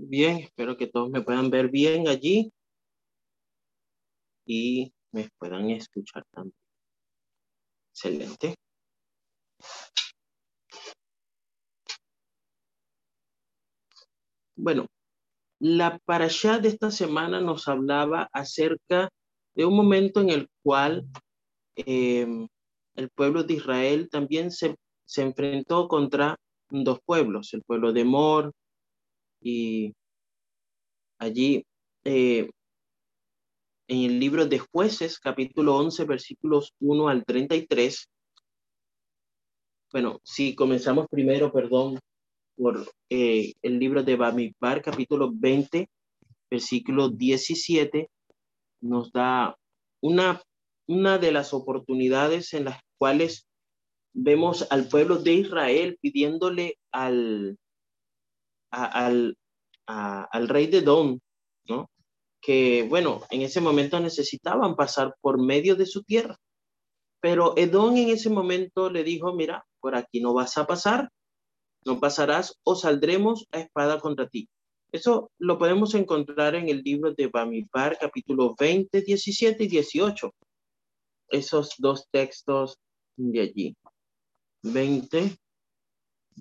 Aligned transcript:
Bien, 0.00 0.38
espero 0.38 0.76
que 0.76 0.86
todos 0.86 1.10
me 1.10 1.22
puedan 1.22 1.50
ver 1.50 1.68
bien 1.70 2.06
allí 2.08 2.52
y 4.46 4.92
me 5.12 5.28
puedan 5.38 5.70
escuchar 5.70 6.24
también. 6.30 6.54
Excelente. 7.92 8.54
Bueno, 14.56 14.86
la 15.58 15.98
parasha 16.04 16.58
de 16.58 16.68
esta 16.68 16.90
semana 16.92 17.40
nos 17.40 17.66
hablaba 17.66 18.28
acerca 18.32 19.10
de 19.54 19.64
un 19.64 19.74
momento 19.74 20.20
en 20.20 20.30
el 20.30 20.48
cual 20.62 21.06
em, 21.74 22.46
el 22.94 23.10
pueblo 23.10 23.42
de 23.42 23.54
Israel 23.54 24.08
también 24.10 24.52
se, 24.52 24.76
se 25.04 25.22
enfrentó 25.22 25.88
contra 25.88 26.36
dos 26.70 27.00
pueblos, 27.04 27.52
el 27.52 27.62
pueblo 27.64 27.92
de 27.92 28.04
Mor 28.04 28.52
y 29.40 29.94
allí 31.18 31.64
eh, 32.04 32.50
en 33.88 34.02
el 34.02 34.20
libro 34.20 34.46
de 34.46 34.58
jueces, 34.58 35.18
capítulo 35.18 35.76
11, 35.76 36.04
versículos 36.04 36.74
1 36.80 37.08
al 37.08 37.24
33. 37.24 38.08
Bueno, 39.92 40.20
si 40.22 40.54
comenzamos 40.54 41.06
primero, 41.10 41.52
perdón, 41.52 41.98
por 42.56 42.90
eh, 43.08 43.54
el 43.62 43.78
libro 43.78 44.02
de 44.02 44.16
Bamidbar, 44.16 44.82
capítulo 44.82 45.30
20, 45.32 45.88
versículo 46.50 47.08
17, 47.08 48.10
nos 48.82 49.10
da 49.12 49.56
una, 50.02 50.42
una 50.86 51.18
de 51.18 51.32
las 51.32 51.54
oportunidades 51.54 52.52
en 52.52 52.66
las 52.66 52.80
cuales 52.98 53.46
vemos 54.12 54.66
al 54.70 54.88
pueblo 54.88 55.16
de 55.16 55.32
Israel 55.34 55.98
pidiéndole 56.00 56.78
al, 56.92 57.56
al, 58.70 59.37
al 59.88 60.48
rey 60.48 60.66
de 60.66 60.82
Don, 60.82 61.20
¿no? 61.66 61.90
Que, 62.40 62.86
bueno, 62.88 63.22
en 63.30 63.42
ese 63.42 63.60
momento 63.60 63.98
necesitaban 63.98 64.76
pasar 64.76 65.16
por 65.20 65.42
medio 65.42 65.74
de 65.76 65.86
su 65.86 66.02
tierra. 66.04 66.36
Pero 67.20 67.54
Edom 67.56 67.96
en 67.96 68.10
ese 68.10 68.30
momento 68.30 68.90
le 68.90 69.02
dijo, 69.02 69.34
mira, 69.34 69.64
por 69.80 69.96
aquí 69.96 70.20
no 70.20 70.34
vas 70.34 70.56
a 70.56 70.66
pasar, 70.66 71.10
no 71.84 71.98
pasarás 71.98 72.54
o 72.62 72.76
saldremos 72.76 73.46
a 73.50 73.60
espada 73.60 73.98
contra 73.98 74.28
ti. 74.28 74.48
Eso 74.92 75.30
lo 75.38 75.58
podemos 75.58 75.94
encontrar 75.94 76.54
en 76.54 76.68
el 76.68 76.82
libro 76.82 77.12
de 77.12 77.26
Bamidbar, 77.26 77.98
capítulo 77.98 78.54
20, 78.58 79.02
17 79.02 79.64
y 79.64 79.68
18. 79.68 80.32
Esos 81.30 81.74
dos 81.78 82.06
textos 82.10 82.78
de 83.16 83.40
allí. 83.40 83.76
20, 84.62 85.36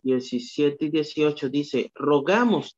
17 0.03 0.85
y 0.85 0.89
18 0.89 1.49
dice, 1.49 1.91
rogamos 1.95 2.77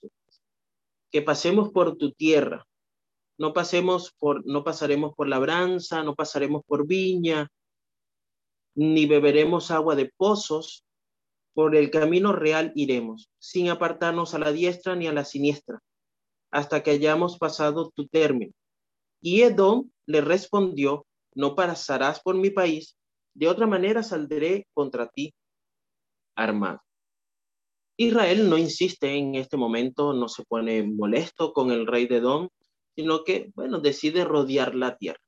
que 1.11 1.21
pasemos 1.21 1.71
por 1.71 1.97
tu 1.97 2.11
tierra. 2.11 2.65
No 3.37 3.53
pasemos 3.53 4.13
por, 4.19 4.45
no 4.45 4.63
pasaremos 4.63 5.13
por 5.15 5.27
labranza, 5.27 6.03
no 6.03 6.15
pasaremos 6.15 6.63
por 6.65 6.85
viña, 6.85 7.47
ni 8.75 9.05
beberemos 9.05 9.71
agua 9.71 9.95
de 9.95 10.11
pozos. 10.15 10.85
Por 11.53 11.75
el 11.75 11.89
camino 11.89 12.31
real 12.31 12.71
iremos, 12.75 13.29
sin 13.37 13.69
apartarnos 13.69 14.33
a 14.33 14.39
la 14.39 14.51
diestra 14.51 14.95
ni 14.95 15.07
a 15.07 15.13
la 15.13 15.25
siniestra, 15.25 15.81
hasta 16.51 16.83
que 16.83 16.91
hayamos 16.91 17.37
pasado 17.37 17.91
tu 17.93 18.07
término. 18.07 18.53
Y 19.19 19.41
Edom 19.41 19.89
le 20.05 20.21
respondió, 20.21 21.05
no 21.33 21.55
pasarás 21.55 22.21
por 22.21 22.35
mi 22.35 22.49
país, 22.49 22.97
de 23.33 23.47
otra 23.47 23.67
manera 23.67 24.03
saldré 24.03 24.67
contra 24.73 25.07
ti 25.07 25.33
armado. 26.35 26.81
Israel 28.01 28.49
no 28.49 28.57
insiste 28.57 29.13
en 29.13 29.35
este 29.35 29.57
momento, 29.57 30.13
no 30.13 30.29
se 30.29 30.45
pone 30.45 30.83
molesto 30.83 31.51
con 31.51 31.69
el 31.69 31.85
rey 31.85 32.07
de 32.07 32.17
Edom, 32.17 32.47
sino 32.95 33.25
que, 33.25 33.51
bueno, 33.55 33.81
decide 33.81 34.23
rodear 34.23 34.73
la 34.73 34.95
tierra. 34.95 35.19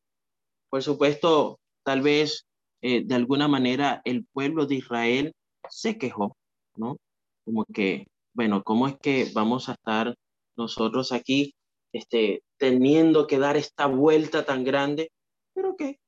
Por 0.70 0.82
supuesto, 0.82 1.59
tal 1.84 2.02
vez 2.02 2.46
eh, 2.82 3.04
de 3.04 3.16
alguna 3.16 3.50
manera 3.50 4.02
el 4.06 4.26
pueblo 4.26 4.68
de 4.68 4.76
Israel 4.76 5.34
se 5.70 5.98
quejó, 5.98 6.38
¿no? 6.78 6.96
Como 7.44 7.66
que, 7.66 8.08
bueno, 8.34 8.64
¿cómo 8.64 8.88
es 8.88 8.98
que 9.00 9.30
vamos 9.34 9.68
a 9.68 9.74
estar 9.74 10.16
nosotros 10.56 11.12
aquí 11.12 11.53
este, 11.92 12.42
teniendo 12.58 13.28
que 13.28 13.38
dar 13.38 13.58
esta 13.58 13.88
vuelta 13.88 14.46
tan 14.46 14.64
grande? 14.64 15.12
Pero 15.53 15.76
que, 15.76 16.00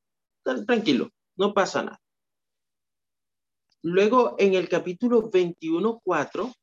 tranquilo, 0.65 1.09
no 1.35 1.53
pasa 1.53 1.83
nada. 1.83 2.02
Luego, 3.85 4.35
en 4.39 4.53
el 4.53 4.69
capítulo 4.69 5.29
21.4, 5.29 6.53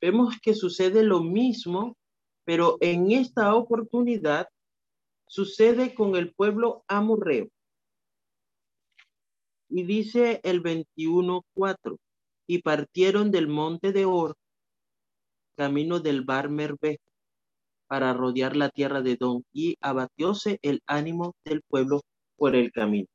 vemos 0.00 0.38
que 0.40 0.54
sucede 0.54 1.02
lo 1.02 1.20
mismo, 1.20 1.96
pero 2.44 2.78
en 2.80 3.10
esta 3.10 3.56
oportunidad 3.56 4.46
sucede 5.26 5.96
con 5.96 6.14
el 6.14 6.32
pueblo 6.32 6.84
amorreo. 6.86 7.48
Y 9.68 9.82
dice 9.82 10.40
el 10.44 10.62
21.4, 10.62 11.96
y 12.46 12.62
partieron 12.62 13.32
del 13.32 13.48
monte 13.48 13.90
de 13.90 14.04
Or, 14.04 14.36
camino 15.56 15.98
del 15.98 16.22
Bar 16.22 16.50
Merbe, 16.50 17.00
para 17.88 18.12
rodear 18.12 18.54
la 18.54 18.68
tierra 18.68 19.02
de 19.02 19.16
Don, 19.16 19.44
y 19.52 19.76
abatióse 19.80 20.60
el 20.62 20.82
ánimo 20.86 21.34
del 21.44 21.62
pueblo 21.62 22.02
por 22.36 22.54
el 22.54 22.70
camino. 22.70 23.08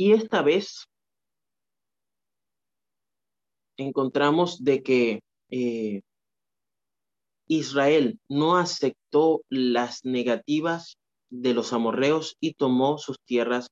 Y 0.00 0.14
esta 0.14 0.40
vez 0.40 0.88
encontramos 3.76 4.64
de 4.64 4.82
que 4.82 5.20
eh, 5.50 6.00
Israel 7.46 8.18
no 8.26 8.56
aceptó 8.56 9.42
las 9.50 10.06
negativas 10.06 10.96
de 11.28 11.52
los 11.52 11.74
amorreos 11.74 12.38
y 12.40 12.54
tomó 12.54 12.96
sus 12.96 13.18
tierras 13.26 13.66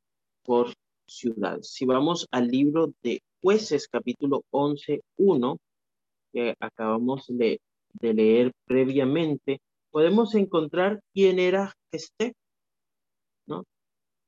por 0.44 0.74
ciudades. 1.06 1.70
Si 1.70 1.86
vamos 1.86 2.26
al 2.30 2.48
libro 2.48 2.92
de 3.02 3.22
jueces 3.40 3.88
capítulo 3.88 4.42
11, 4.50 5.00
1, 5.16 5.56
que 6.34 6.54
acabamos 6.60 7.24
de, 7.28 7.58
de 7.94 8.12
leer 8.12 8.52
previamente, 8.66 9.62
podemos 9.90 10.34
encontrar 10.34 11.00
quién 11.14 11.38
era 11.38 11.72
este, 11.90 12.34
¿no? 13.46 13.64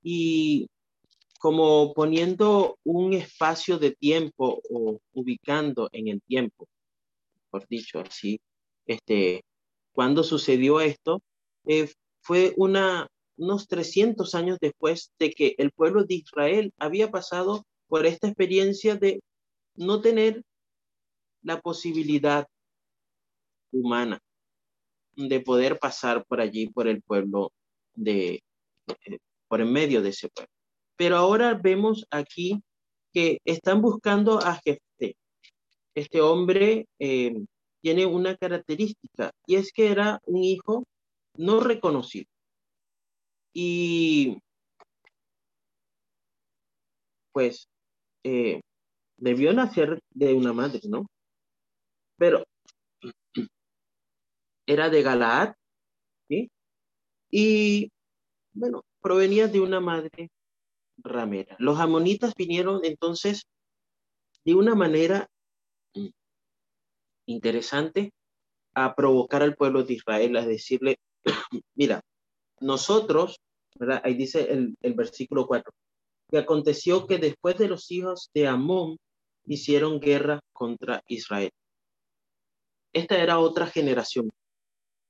Y 0.03 0.67
como 1.41 1.95
poniendo 1.95 2.79
un 2.85 3.15
espacio 3.15 3.79
de 3.79 3.93
tiempo 3.93 4.61
o 4.69 5.01
ubicando 5.15 5.89
en 5.91 6.09
el 6.09 6.21
tiempo, 6.21 6.69
por 7.49 7.67
dicho 7.67 7.99
así, 7.99 8.39
este, 8.85 9.43
cuando 9.93 10.23
sucedió 10.23 10.83
esto, 10.83 11.23
eh, 11.67 11.91
fue 12.21 12.53
una, 12.59 13.09
unos 13.39 13.69
300 13.69 14.35
años 14.35 14.59
después 14.61 15.13
de 15.19 15.31
que 15.31 15.55
el 15.57 15.71
pueblo 15.71 16.05
de 16.05 16.17
Israel 16.17 16.75
había 16.79 17.11
pasado 17.11 17.65
por 17.89 18.05
esta 18.05 18.27
experiencia 18.27 18.97
de 18.97 19.23
no 19.77 20.03
tener 20.03 20.43
la 21.41 21.63
posibilidad 21.63 22.47
humana 23.73 24.21
de 25.17 25.41
poder 25.41 25.79
pasar 25.79 26.23
por 26.27 26.43
allí, 26.43 26.69
por 26.69 26.87
el 26.87 27.01
pueblo 27.01 27.51
de, 27.95 28.43
eh, 29.07 29.19
por 29.49 29.63
en 29.63 29.73
medio 29.73 30.03
de 30.03 30.11
ese 30.11 30.29
pueblo. 30.29 30.60
Pero 31.01 31.17
ahora 31.17 31.55
vemos 31.55 32.07
aquí 32.11 32.63
que 33.15 33.39
están 33.47 33.81
buscando 33.81 34.39
a 34.39 34.61
Jefté. 34.63 35.17
Este 35.95 36.21
hombre 36.21 36.89
eh, 36.99 37.33
tiene 37.81 38.05
una 38.05 38.37
característica 38.37 39.31
y 39.47 39.55
es 39.55 39.73
que 39.73 39.91
era 39.91 40.21
un 40.27 40.45
hijo 40.45 40.85
no 41.39 41.61
reconocido. 41.61 42.27
Y 43.55 44.43
pues 47.33 47.67
eh, 48.23 48.61
debió 49.17 49.55
nacer 49.55 50.03
de 50.11 50.35
una 50.35 50.53
madre, 50.53 50.81
¿no? 50.87 51.07
Pero 52.19 52.45
era 54.67 54.91
de 54.91 55.03
Galaad. 55.03 55.55
Y 57.31 57.91
bueno, 58.53 58.83
provenía 59.01 59.49
de 59.49 59.61
una 59.61 59.81
madre 59.81 60.29
ramera. 61.03 61.57
Los 61.59 61.79
amonitas 61.81 62.35
vinieron 62.35 62.81
entonces 62.85 63.47
de 64.45 64.55
una 64.55 64.75
manera 64.75 65.29
mm, 65.95 66.09
interesante 67.27 68.13
a 68.75 68.95
provocar 68.95 69.43
al 69.43 69.57
pueblo 69.57 69.83
de 69.83 69.95
Israel, 69.95 70.37
a 70.37 70.47
decirle, 70.47 70.97
mira, 71.75 72.01
nosotros, 72.61 73.41
¿verdad? 73.77 74.01
Ahí 74.05 74.15
dice 74.15 74.51
el, 74.51 74.95
versículo 74.95 75.47
4, 75.47 75.73
que 76.31 76.39
aconteció 76.39 77.07
que 77.07 77.19
después 77.19 77.59
de 77.59 77.69
los 77.69 77.91
hijos 77.91 78.31
de 78.35 78.47
Amón 78.47 78.99
hicieron 79.47 80.01
guerra 80.01 80.41
contra 80.53 81.03
Israel. 81.07 81.51
Esta 82.93 83.19
era 83.19 83.39
otra 83.39 83.67
generación. 83.67 84.31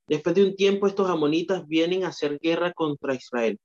Después 0.07 0.35
de 0.35 0.45
un 0.45 0.57
tiempo, 0.57 0.87
estos 0.87 1.09
amonitas 1.09 1.67
vienen 1.67 2.05
a 2.05 2.09
hacer 2.09 2.39
guerra 2.39 2.73
contra 2.73 3.15
Israel. 3.15 3.59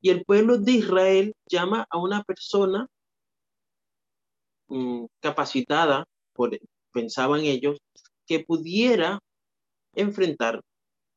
Y 0.00 0.10
el 0.10 0.24
pueblo 0.24 0.58
de 0.58 0.72
Israel 0.72 1.34
llama 1.48 1.86
a 1.90 1.98
una 1.98 2.22
persona 2.22 2.86
mm, 4.68 5.06
capacitada, 5.20 6.04
por, 6.32 6.58
pensaban 6.92 7.40
ellos, 7.40 7.78
que 8.26 8.40
pudiera 8.40 9.20
enfrentar 9.94 10.60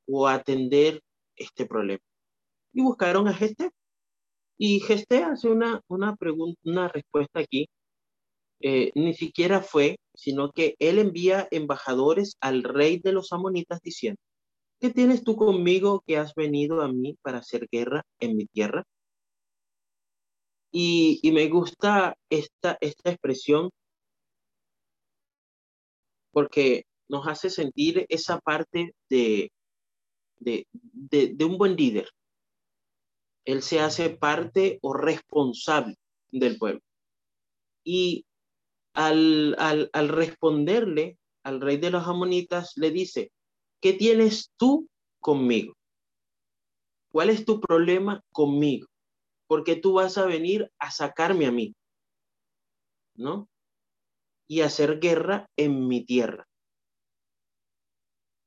o 0.07 0.27
atender 0.27 1.01
este 1.35 1.65
problema. 1.65 2.01
Y 2.73 2.81
buscaron 2.81 3.27
a 3.27 3.33
Geste. 3.33 3.69
Y 4.57 4.79
Geste 4.81 5.23
hace 5.23 5.49
una, 5.49 5.81
una 5.87 6.15
pregunta, 6.15 6.59
una 6.65 6.87
respuesta 6.87 7.39
aquí. 7.39 7.67
Eh, 8.61 8.91
ni 8.95 9.13
siquiera 9.13 9.61
fue, 9.61 9.97
sino 10.13 10.51
que 10.51 10.75
él 10.79 10.99
envía 10.99 11.47
embajadores 11.51 12.35
al 12.41 12.63
rey 12.63 12.99
de 12.99 13.13
los 13.13 13.31
amonitas 13.31 13.79
diciendo, 13.81 14.19
¿qué 14.79 14.89
tienes 14.89 15.23
tú 15.23 15.35
conmigo 15.35 16.03
que 16.05 16.17
has 16.17 16.33
venido 16.35 16.81
a 16.81 16.87
mí 16.87 17.17
para 17.21 17.39
hacer 17.39 17.67
guerra 17.71 18.05
en 18.19 18.37
mi 18.37 18.45
tierra? 18.45 18.85
Y, 20.71 21.19
me 21.33 21.47
gusta 21.49 22.15
esta, 22.29 22.77
esta 22.79 23.09
expresión 23.09 23.71
porque 26.31 26.83
nos 27.09 27.27
hace 27.27 27.49
sentir 27.49 28.05
esa 28.09 28.39
parte 28.39 28.93
de, 29.09 29.51
de, 30.37 30.67
de, 30.71 31.45
un 31.45 31.57
buen 31.57 31.75
líder. 31.75 32.07
Él 33.45 33.63
se 33.63 33.79
hace 33.79 34.11
parte 34.11 34.77
o 34.83 34.93
responsable 34.93 35.95
del 36.31 36.57
pueblo. 36.59 36.81
Y 37.83 38.25
al, 38.93 39.55
al, 39.57 39.89
al, 39.91 40.09
responderle 40.09 41.17
al 41.43 41.61
rey 41.61 41.77
de 41.77 41.89
los 41.89 42.07
amonitas, 42.07 42.73
le 42.75 42.91
dice, 42.91 43.31
¿qué 43.81 43.93
tienes 43.93 44.51
tú 44.57 44.87
conmigo? 45.19 45.73
¿Cuál 47.11 47.29
es 47.29 47.45
tu 47.45 47.59
problema 47.59 48.21
conmigo? 48.31 48.87
Porque 49.47 49.75
tú 49.75 49.93
vas 49.93 50.17
a 50.17 50.25
venir 50.25 50.71
a 50.77 50.91
sacarme 50.91 51.47
a 51.47 51.51
mí, 51.51 51.73
¿no? 53.15 53.49
Y 54.47 54.61
hacer 54.61 54.99
guerra 54.99 55.47
en 55.55 55.87
mi 55.87 56.05
tierra. 56.05 56.45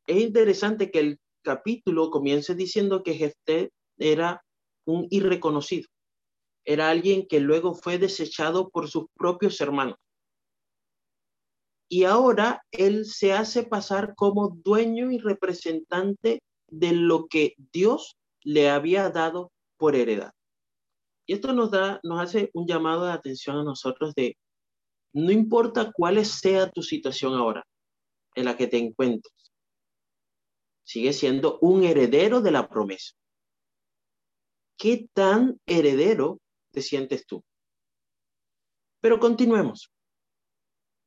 Es 0.06 0.20
interesante 0.20 0.90
que 0.90 1.00
el 1.00 1.20
capítulo 1.42 2.10
comience 2.10 2.54
diciendo 2.54 3.02
que 3.02 3.14
Jefté 3.14 3.70
era 3.98 4.44
un 4.84 5.06
irreconocido, 5.10 5.88
era 6.64 6.90
alguien 6.90 7.26
que 7.26 7.40
luego 7.40 7.74
fue 7.74 7.98
desechado 7.98 8.70
por 8.70 8.88
sus 8.88 9.06
propios 9.16 9.60
hermanos. 9.60 9.96
Y 11.92 12.04
ahora 12.04 12.64
él 12.70 13.04
se 13.04 13.34
hace 13.34 13.64
pasar 13.64 14.14
como 14.14 14.48
dueño 14.48 15.10
y 15.10 15.18
representante 15.18 16.40
de 16.70 16.92
lo 16.92 17.26
que 17.26 17.54
Dios 17.70 18.16
le 18.44 18.70
había 18.70 19.10
dado 19.10 19.52
por 19.76 19.94
heredad. 19.94 20.32
Y 21.26 21.34
esto 21.34 21.52
nos 21.52 21.70
da, 21.70 22.00
nos 22.02 22.18
hace 22.18 22.48
un 22.54 22.66
llamado 22.66 23.04
de 23.04 23.12
atención 23.12 23.58
a 23.58 23.62
nosotros 23.62 24.14
de 24.14 24.38
no 25.12 25.32
importa 25.32 25.92
cuál 25.92 26.24
sea 26.24 26.70
tu 26.70 26.82
situación 26.82 27.34
ahora 27.34 27.62
en 28.36 28.46
la 28.46 28.56
que 28.56 28.68
te 28.68 28.78
encuentres, 28.78 29.52
sigue 30.84 31.12
siendo 31.12 31.58
un 31.58 31.84
heredero 31.84 32.40
de 32.40 32.52
la 32.52 32.70
promesa. 32.70 33.12
¿Qué 34.78 35.08
tan 35.12 35.60
heredero 35.66 36.40
te 36.70 36.80
sientes 36.80 37.26
tú? 37.26 37.44
Pero 39.02 39.20
continuemos. 39.20 39.91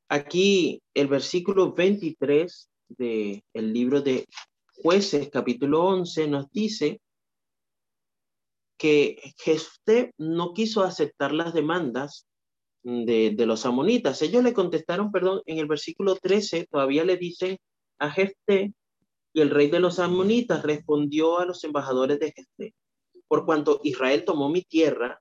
Aquí 0.07 0.81
el 0.93 1.07
versículo 1.07 1.73
23 1.73 2.69
del 2.89 3.43
el 3.53 3.73
libro 3.73 4.01
de 4.01 4.25
jueces 4.75 5.29
capítulo 5.31 5.83
11 5.83 6.27
nos 6.27 6.51
dice 6.51 7.01
que 8.77 9.33
Jefté 9.37 10.13
no 10.17 10.53
quiso 10.53 10.83
aceptar 10.83 11.31
las 11.31 11.53
demandas 11.53 12.27
de, 12.83 13.31
de, 13.35 13.45
los 13.47 13.65
amonitas. 13.65 14.21
Ellos 14.21 14.43
le 14.43 14.53
contestaron, 14.53 15.11
perdón, 15.11 15.41
en 15.47 15.57
el 15.57 15.65
versículo 15.65 16.15
13 16.15 16.67
todavía 16.69 17.03
le 17.03 17.17
dicen 17.17 17.57
a 17.97 18.11
Jefté 18.11 18.73
y 19.33 19.41
el 19.41 19.49
rey 19.49 19.69
de 19.69 19.79
los 19.79 19.97
amonitas 19.97 20.61
respondió 20.61 21.39
a 21.39 21.45
los 21.45 21.63
embajadores 21.63 22.19
de 22.19 22.31
Jefté, 22.31 22.75
por 23.27 23.45
cuanto 23.45 23.81
Israel 23.83 24.23
tomó 24.23 24.49
mi 24.49 24.61
tierra 24.61 25.19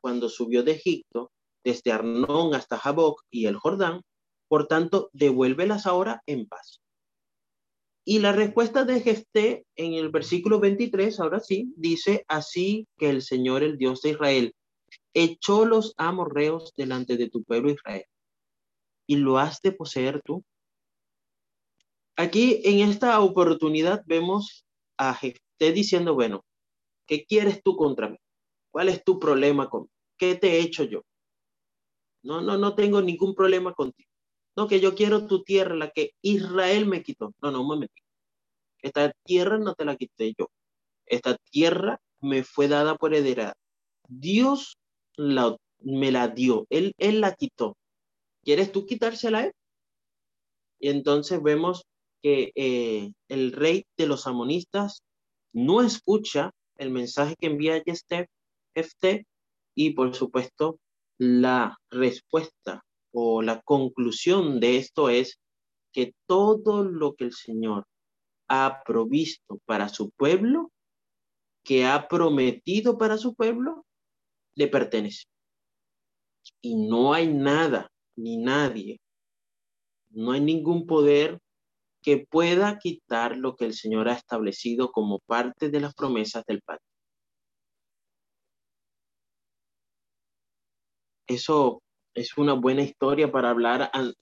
cuando 0.00 0.28
subió 0.28 0.62
de 0.62 0.72
Egipto, 0.72 1.32
desde 1.64 1.90
Arnón 1.92 2.54
hasta 2.54 2.78
Jaboc 2.78 3.22
y 3.30 3.46
el 3.46 3.56
Jordán, 3.56 4.02
por 4.50 4.66
tanto, 4.66 5.10
devuélvelas 5.12 5.86
ahora 5.86 6.24
en 6.26 6.48
paz. 6.48 6.80
Y 8.04 8.18
la 8.18 8.32
respuesta 8.32 8.84
de 8.84 9.00
Jefté 9.00 9.64
en 9.76 9.94
el 9.94 10.08
versículo 10.08 10.58
23, 10.58 11.20
ahora 11.20 11.38
sí, 11.38 11.72
dice 11.76 12.24
así 12.26 12.88
que 12.98 13.10
el 13.10 13.22
Señor, 13.22 13.62
el 13.62 13.78
Dios 13.78 14.02
de 14.02 14.10
Israel, 14.10 14.56
echó 15.14 15.66
los 15.66 15.94
amorreos 15.98 16.72
delante 16.76 17.16
de 17.16 17.30
tu 17.30 17.44
pueblo 17.44 17.70
Israel. 17.70 18.04
¿Y 19.06 19.18
lo 19.18 19.38
has 19.38 19.62
de 19.62 19.70
poseer 19.70 20.20
tú? 20.24 20.44
Aquí 22.16 22.60
en 22.64 22.80
esta 22.80 23.20
oportunidad 23.20 24.02
vemos 24.04 24.66
a 24.96 25.14
Jefté 25.14 25.70
diciendo, 25.72 26.14
bueno, 26.14 26.44
¿qué 27.06 27.24
quieres 27.24 27.62
tú 27.62 27.76
contra 27.76 28.08
mí? 28.08 28.18
¿Cuál 28.72 28.88
es 28.88 29.04
tu 29.04 29.20
problema 29.20 29.70
conmigo? 29.70 29.94
¿Qué 30.18 30.34
te 30.34 30.56
he 30.56 30.60
hecho 30.60 30.82
yo? 30.82 31.02
No, 32.24 32.40
no, 32.40 32.58
no 32.58 32.74
tengo 32.74 33.00
ningún 33.00 33.36
problema 33.36 33.72
contigo. 33.74 34.09
Que 34.68 34.80
yo 34.80 34.94
quiero 34.94 35.26
tu 35.26 35.42
tierra, 35.42 35.74
la 35.74 35.90
que 35.90 36.12
Israel 36.22 36.86
me 36.86 37.02
quitó. 37.02 37.34
No, 37.40 37.50
no, 37.50 37.62
un 37.62 37.68
momento. 37.68 37.94
Esta 38.82 39.12
tierra 39.24 39.58
no 39.58 39.74
te 39.74 39.84
la 39.84 39.96
quité 39.96 40.34
yo. 40.38 40.50
Esta 41.06 41.36
tierra 41.50 42.00
me 42.20 42.44
fue 42.44 42.68
dada 42.68 42.96
por 42.96 43.14
heredad. 43.14 43.54
Dios 44.08 44.78
la, 45.16 45.56
me 45.78 46.10
la 46.10 46.28
dio. 46.28 46.66
Él, 46.70 46.94
él 46.98 47.20
la 47.20 47.34
quitó. 47.34 47.76
¿Quieres 48.42 48.72
tú 48.72 48.86
quitársela 48.86 49.38
a 49.38 49.44
él? 49.46 49.52
Y 50.78 50.88
entonces 50.88 51.42
vemos 51.42 51.84
que 52.22 52.52
eh, 52.54 53.12
el 53.28 53.52
rey 53.52 53.84
de 53.96 54.06
los 54.06 54.26
amonistas 54.26 55.02
no 55.52 55.82
escucha 55.82 56.52
el 56.76 56.90
mensaje 56.90 57.34
que 57.38 57.48
envía 57.48 57.82
Jefté 58.74 59.26
y 59.74 59.90
por 59.90 60.14
supuesto 60.14 60.78
la 61.18 61.78
respuesta 61.90 62.82
o 63.12 63.42
la 63.42 63.60
conclusión 63.62 64.60
de 64.60 64.76
esto 64.76 65.08
es 65.08 65.40
que 65.92 66.14
todo 66.26 66.84
lo 66.84 67.14
que 67.14 67.24
el 67.24 67.32
Señor 67.32 67.86
ha 68.48 68.82
provisto 68.84 69.58
para 69.64 69.88
su 69.88 70.10
pueblo, 70.10 70.72
que 71.64 71.86
ha 71.86 72.08
prometido 72.08 72.98
para 72.98 73.16
su 73.16 73.34
pueblo, 73.34 73.84
le 74.54 74.68
pertenece. 74.68 75.24
Y 76.60 76.76
no 76.76 77.12
hay 77.12 77.32
nada 77.32 77.90
ni 78.16 78.36
nadie, 78.36 79.00
no 80.10 80.32
hay 80.32 80.40
ningún 80.40 80.86
poder 80.86 81.38
que 82.02 82.26
pueda 82.28 82.78
quitar 82.78 83.36
lo 83.36 83.56
que 83.56 83.66
el 83.66 83.74
Señor 83.74 84.08
ha 84.08 84.14
establecido 84.14 84.90
como 84.90 85.18
parte 85.20 85.68
de 85.68 85.80
las 85.80 85.94
promesas 85.94 86.44
del 86.46 86.62
Padre. 86.62 86.82
Eso 91.26 91.82
es 92.14 92.36
una 92.36 92.54
buena 92.54 92.82
historia 92.82 93.30
para 93.30 93.50
hablar 93.50 93.90
al, 93.92 94.16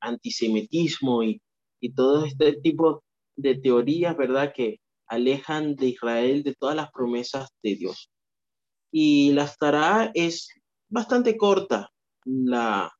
antisemitismo 0.00 1.22
y, 1.22 1.40
y 1.80 1.92
todo 1.92 2.26
este 2.26 2.54
tipo 2.60 3.02
de 3.36 3.54
teorías, 3.54 4.16
¿verdad? 4.16 4.52
Que 4.54 4.78
alejan 5.06 5.76
de 5.76 5.88
Israel 5.88 6.42
de 6.42 6.54
todas 6.54 6.76
las 6.76 6.90
promesas 6.90 7.48
de 7.62 7.76
Dios. 7.76 8.10
Y 8.92 9.32
la 9.32 9.44
estará 9.44 10.10
es 10.14 10.48
bastante 10.88 11.36
corta 11.36 11.90
la, 12.24 12.92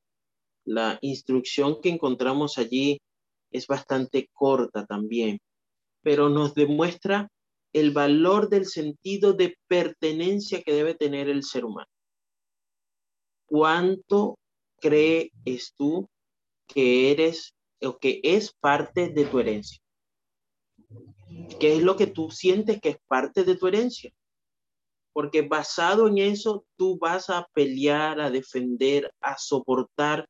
la 0.64 0.98
instrucción 1.02 1.80
que 1.80 1.90
encontramos 1.90 2.58
allí 2.58 3.00
es 3.50 3.66
bastante 3.66 4.28
corta 4.32 4.84
también, 4.86 5.38
pero 6.02 6.28
nos 6.28 6.54
demuestra 6.54 7.28
el 7.72 7.92
valor 7.92 8.48
del 8.48 8.66
sentido 8.66 9.32
de 9.32 9.56
pertenencia 9.68 10.62
que 10.62 10.72
debe 10.72 10.94
tener 10.94 11.28
el 11.28 11.42
ser 11.42 11.64
humano. 11.64 11.88
¿Cuánto 13.46 14.38
crees 14.80 15.74
tú 15.76 16.08
que 16.66 17.10
eres 17.10 17.54
o 17.82 17.98
que 17.98 18.20
es 18.22 18.52
parte 18.60 19.08
de 19.08 19.24
tu 19.24 19.38
herencia? 19.38 19.78
¿Qué 21.58 21.76
es 21.76 21.82
lo 21.82 21.96
que 21.96 22.06
tú 22.06 22.30
sientes 22.30 22.80
que 22.80 22.90
es 22.90 22.98
parte 23.06 23.44
de 23.44 23.56
tu 23.56 23.66
herencia? 23.66 24.12
Porque 25.12 25.42
basado 25.42 26.08
en 26.08 26.18
eso, 26.18 26.64
tú 26.76 26.98
vas 26.98 27.30
a 27.30 27.46
pelear, 27.52 28.20
a 28.20 28.30
defender, 28.30 29.12
a 29.20 29.38
soportar, 29.38 30.28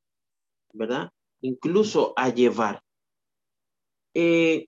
¿verdad? 0.73 1.11
Incluso 1.41 2.13
a 2.17 2.29
llevar. 2.29 2.83
Eh, 4.15 4.67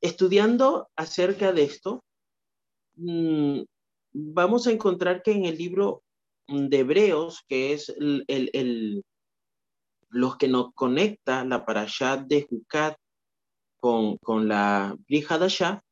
estudiando 0.00 0.88
acerca 0.96 1.52
de 1.52 1.64
esto, 1.64 2.02
mm, 2.96 3.62
vamos 4.12 4.66
a 4.66 4.72
encontrar 4.72 5.22
que 5.22 5.32
en 5.32 5.44
el 5.44 5.56
libro 5.56 6.02
de 6.48 6.78
Hebreos, 6.78 7.44
que 7.46 7.72
es 7.74 7.94
el, 7.98 9.04
los 10.08 10.36
que 10.36 10.48
nos 10.48 10.72
conecta 10.74 11.44
la 11.44 11.64
parashat 11.64 12.26
de 12.26 12.46
Jucat 12.48 12.96
con, 13.78 14.16
con 14.18 14.48
la 14.48 14.96
Brihadashah, 15.06 15.82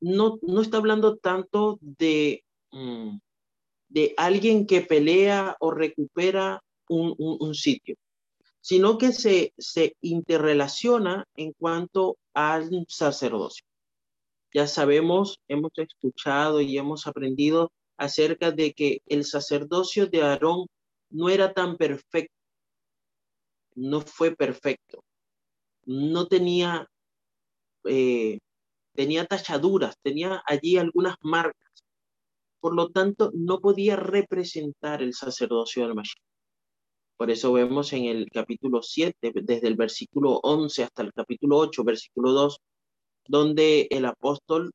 no, 0.00 0.38
no 0.42 0.60
está 0.60 0.76
hablando 0.76 1.16
tanto 1.16 1.78
de, 1.80 2.44
mm, 2.72 3.18
de 3.88 4.14
alguien 4.16 4.66
que 4.66 4.82
pelea 4.82 5.56
o 5.60 5.70
recupera 5.70 6.62
un, 6.88 7.14
un, 7.18 7.36
un 7.40 7.54
sitio, 7.54 7.96
sino 8.60 8.98
que 8.98 9.12
se, 9.12 9.52
se 9.58 9.96
interrelaciona 10.02 11.24
en 11.34 11.52
cuanto 11.52 12.18
al 12.34 12.84
sacerdocio. 12.88 13.64
Ya 14.52 14.66
sabemos, 14.66 15.38
hemos 15.48 15.70
escuchado 15.76 16.60
y 16.60 16.76
hemos 16.76 17.06
aprendido 17.06 17.70
acerca 18.00 18.50
de 18.50 18.72
que 18.72 19.02
el 19.06 19.24
sacerdocio 19.24 20.06
de 20.06 20.22
Aarón 20.22 20.66
no 21.10 21.28
era 21.28 21.52
tan 21.52 21.76
perfecto, 21.76 22.34
no 23.74 24.00
fue 24.00 24.34
perfecto, 24.34 25.04
no 25.84 26.26
tenía, 26.26 26.88
eh, 27.84 28.38
tenía 28.94 29.26
tachaduras, 29.26 29.96
tenía 30.02 30.42
allí 30.46 30.78
algunas 30.78 31.16
marcas, 31.20 31.84
por 32.58 32.74
lo 32.74 32.88
tanto 32.88 33.32
no 33.34 33.60
podía 33.60 33.96
representar 33.96 35.02
el 35.02 35.12
sacerdocio 35.12 35.82
del 35.82 35.94
Mashiach. 35.94 36.24
Por 37.18 37.30
eso 37.30 37.52
vemos 37.52 37.92
en 37.92 38.06
el 38.06 38.30
capítulo 38.30 38.80
7, 38.82 39.32
desde 39.42 39.68
el 39.68 39.76
versículo 39.76 40.40
11 40.42 40.84
hasta 40.84 41.02
el 41.02 41.12
capítulo 41.12 41.58
8, 41.58 41.84
versículo 41.84 42.32
2, 42.32 42.58
donde 43.28 43.88
el 43.90 44.06
apóstol, 44.06 44.72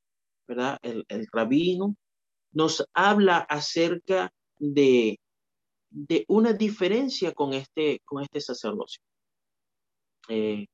¿verdad? 0.48 0.78
El, 0.84 1.06
el 1.08 1.26
rabino 1.32 1.96
nos 2.56 2.88
habla 2.94 3.40
acerca 3.40 4.32
de, 4.58 5.20
de 5.90 6.26
una 6.30 6.54
diferencia 6.54 7.34
con 7.34 7.54
este, 7.54 8.00
con 8.06 8.24
este 8.24 8.40
sacerdocio. 8.40 9.02
Eh, 10.30 10.66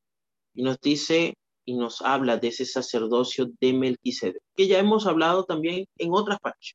y 0.53 0.63
nos 0.63 0.79
dice 0.79 1.33
y 1.65 1.73
nos 1.73 2.01
habla 2.01 2.37
de 2.37 2.49
ese 2.49 2.65
sacerdocio 2.65 3.51
de 3.59 3.73
Melquisedec, 3.73 4.41
que 4.55 4.67
ya 4.67 4.79
hemos 4.79 5.07
hablado 5.07 5.43
también 5.43 5.85
en 5.97 6.13
otras 6.13 6.39
partes. 6.39 6.73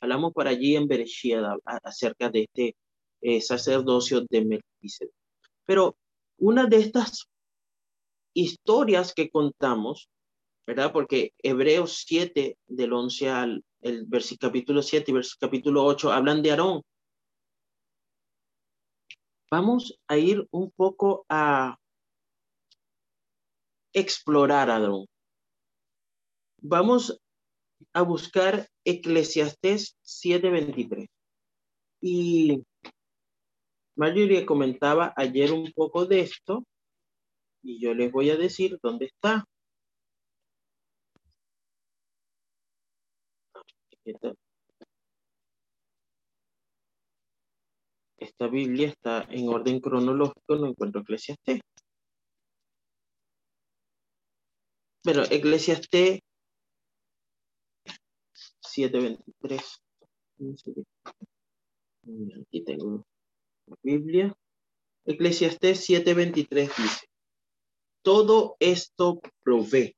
Hablamos 0.00 0.32
por 0.32 0.46
allí 0.46 0.76
en 0.76 0.86
Bereshit 0.86 1.36
acerca 1.64 2.28
de 2.28 2.42
este 2.42 2.76
eh, 3.22 3.40
sacerdocio 3.40 4.24
de 4.30 4.44
Melquisedec. 4.44 5.12
Pero 5.64 5.96
una 6.38 6.66
de 6.66 6.76
estas 6.76 7.26
historias 8.32 9.12
que 9.12 9.28
contamos, 9.28 10.08
¿verdad? 10.66 10.92
Porque 10.92 11.32
Hebreos 11.38 12.04
7, 12.06 12.58
del 12.66 12.92
11 12.92 13.28
al 13.30 13.64
el 13.82 14.04
versículo 14.04 14.50
capítulo 14.50 14.82
7 14.82 15.10
y 15.10 15.14
versículo 15.14 15.48
capítulo 15.48 15.84
8, 15.84 16.12
hablan 16.12 16.42
de 16.42 16.50
Aarón. 16.50 16.82
Vamos 19.50 19.96
a 20.08 20.16
ir 20.16 20.46
un 20.50 20.72
poco 20.72 21.24
a 21.28 21.78
explorar 23.92 24.70
a 24.70 24.76
Aarón. 24.76 25.06
Vamos 26.60 27.16
a 27.92 28.02
buscar 28.02 28.68
Eclesiastés 28.84 29.96
7:23. 30.02 31.08
Y 32.00 32.62
Mario 33.94 34.44
comentaba 34.44 35.14
ayer 35.16 35.52
un 35.52 35.72
poco 35.72 36.06
de 36.06 36.20
esto 36.20 36.64
y 37.62 37.80
yo 37.80 37.94
les 37.94 38.10
voy 38.10 38.30
a 38.30 38.36
decir 38.36 38.78
dónde 38.82 39.06
está. 39.06 39.44
Esta, 48.18 48.46
Biblia 48.46 48.88
está 48.88 49.26
en 49.30 49.48
orden 49.48 49.80
cronológico, 49.80 50.56
no 50.56 50.68
encuentro 50.68 51.00
Eclesiastés. 51.00 51.60
Pero 55.02 55.24
Eclesiastés 55.24 56.20
7.23. 58.62 59.80
Aquí 62.40 62.64
tengo 62.64 63.04
la 63.66 63.76
Biblia. 63.82 64.32
Eclesiastés 65.04 65.88
7:23 65.88 66.48
dice, 66.76 67.06
todo 68.02 68.56
esto 68.60 69.20
provee 69.42 69.96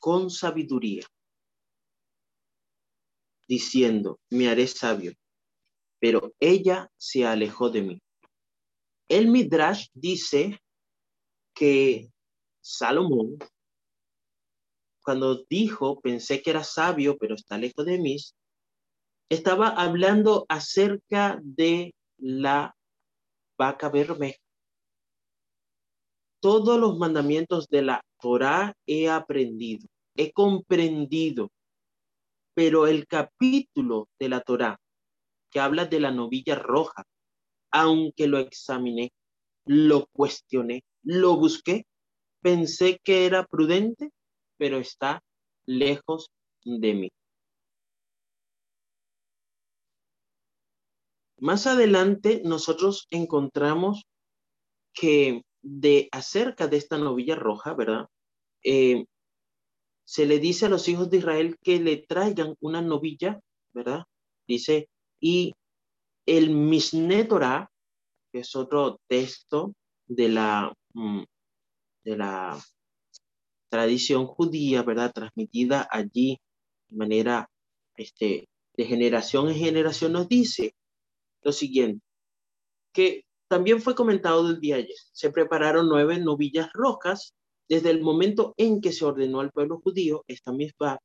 con 0.00 0.30
sabiduría, 0.30 1.06
diciendo, 3.46 4.18
me 4.30 4.48
haré 4.48 4.66
sabio, 4.66 5.12
pero 6.00 6.32
ella 6.40 6.90
se 6.96 7.26
alejó 7.26 7.70
de 7.70 7.82
mí. 7.82 8.02
El 9.08 9.28
Midrash 9.28 9.88
dice 9.92 10.58
que 11.54 12.10
Salomón, 12.62 13.38
cuando 15.02 15.44
dijo, 15.48 16.00
pensé 16.00 16.42
que 16.42 16.50
era 16.50 16.64
sabio, 16.64 17.18
pero 17.18 17.34
está 17.34 17.58
lejos 17.58 17.84
de 17.84 17.98
mí, 17.98 18.16
estaba 19.28 19.68
hablando 19.68 20.46
acerca 20.48 21.38
de 21.42 21.94
la 22.18 22.74
vaca 23.58 23.88
bermeja. 23.90 24.38
Todos 26.40 26.80
los 26.80 26.96
mandamientos 26.98 27.68
de 27.68 27.82
la 27.82 28.00
Torah 28.20 28.74
he 28.86 29.08
aprendido, 29.08 29.86
he 30.16 30.32
comprendido, 30.32 31.50
pero 32.54 32.86
el 32.86 33.06
capítulo 33.06 34.08
de 34.18 34.28
la 34.28 34.40
Torah 34.40 34.78
que 35.50 35.60
habla 35.60 35.86
de 35.86 36.00
la 36.00 36.10
novilla 36.10 36.54
roja, 36.54 37.04
aunque 37.72 38.28
lo 38.28 38.38
examiné, 38.38 39.12
lo 39.64 40.06
cuestioné, 40.12 40.82
lo 41.02 41.36
busqué, 41.36 41.86
pensé 42.40 43.00
que 43.02 43.26
era 43.26 43.44
prudente, 43.44 44.10
pero 44.56 44.78
está 44.78 45.22
lejos 45.66 46.30
de 46.64 46.94
mí. 46.94 47.10
Más 51.38 51.66
adelante 51.66 52.42
nosotros 52.44 53.06
encontramos 53.10 54.04
que 54.92 55.42
de 55.62 56.08
acerca 56.12 56.68
de 56.68 56.76
esta 56.76 56.98
novilla 56.98 57.36
roja, 57.36 57.74
¿verdad? 57.74 58.06
Eh, 58.64 59.04
se 60.04 60.26
le 60.26 60.38
dice 60.38 60.66
a 60.66 60.68
los 60.68 60.88
hijos 60.88 61.10
de 61.10 61.18
Israel 61.18 61.56
que 61.62 61.78
le 61.78 61.98
traigan 61.98 62.56
una 62.60 62.82
novilla, 62.82 63.40
¿verdad? 63.72 64.04
Dice, 64.46 64.88
y 65.20 65.54
el 66.26 66.50
Torah, 67.28 67.70
que 68.32 68.40
es 68.40 68.56
otro 68.56 69.00
texto 69.06 69.72
de 70.06 70.28
la, 70.28 70.72
mm, 70.94 71.22
de 72.04 72.16
la 72.16 72.58
tradición 73.68 74.26
judía, 74.26 74.82
¿verdad? 74.82 75.12
Transmitida 75.12 75.86
allí 75.90 76.40
de 76.88 76.96
manera 76.96 77.48
este, 77.94 78.48
de 78.76 78.84
generación 78.84 79.48
en 79.48 79.56
generación, 79.56 80.12
nos 80.12 80.28
dice 80.28 80.74
lo 81.42 81.52
siguiente, 81.52 82.04
que 82.92 83.24
también 83.50 83.82
fue 83.82 83.96
comentado 83.96 84.46
del 84.46 84.60
día 84.60 84.76
ayer. 84.76 84.96
Se 85.12 85.30
prepararon 85.30 85.88
nueve 85.88 86.20
novillas 86.20 86.72
rojas 86.72 87.34
desde 87.68 87.90
el 87.90 88.00
momento 88.00 88.54
en 88.56 88.80
que 88.80 88.92
se 88.92 89.04
ordenó 89.04 89.40
al 89.40 89.50
pueblo 89.50 89.80
judío 89.80 90.24
esta 90.28 90.52
misma 90.52 91.00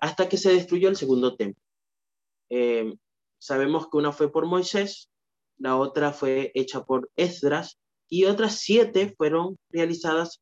hasta 0.00 0.26
que 0.26 0.38
se 0.38 0.54
destruyó 0.54 0.88
el 0.88 0.96
segundo 0.96 1.36
templo. 1.36 1.62
Eh, 2.48 2.94
sabemos 3.38 3.90
que 3.90 3.98
una 3.98 4.10
fue 4.10 4.32
por 4.32 4.46
Moisés, 4.46 5.10
la 5.58 5.76
otra 5.76 6.12
fue 6.12 6.50
hecha 6.54 6.82
por 6.82 7.10
Esdras 7.14 7.78
y 8.08 8.24
otras 8.24 8.54
siete 8.54 9.14
fueron 9.14 9.58
realizadas 9.68 10.40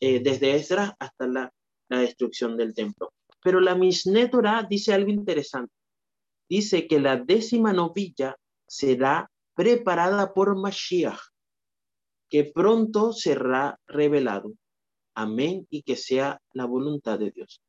eh, 0.00 0.20
desde 0.20 0.54
Esdras 0.54 0.94
hasta 0.98 1.26
la, 1.26 1.52
destrucción 1.90 2.56
del 2.56 2.72
templo. 2.72 3.12
Pero 3.42 3.60
la 3.60 3.74
Mishneh 3.74 4.30
dice 4.68 4.94
algo 4.94 5.10
interesante. 5.10 5.74
Dice 6.48 6.86
que 6.86 7.00
la 7.00 7.16
décima 7.16 7.74
novilla 7.74 8.36
será 8.66 9.29
preparada 9.60 10.32
por 10.32 10.56
Mashiach, 10.56 11.20
que 12.30 12.44
pronto 12.44 13.12
será 13.12 13.78
revelado. 13.86 14.54
Amén 15.14 15.66
y 15.68 15.82
que 15.82 15.96
sea 15.96 16.40
la 16.54 16.64
voluntad 16.64 17.18
de 17.18 17.30
Dios. 17.30 17.60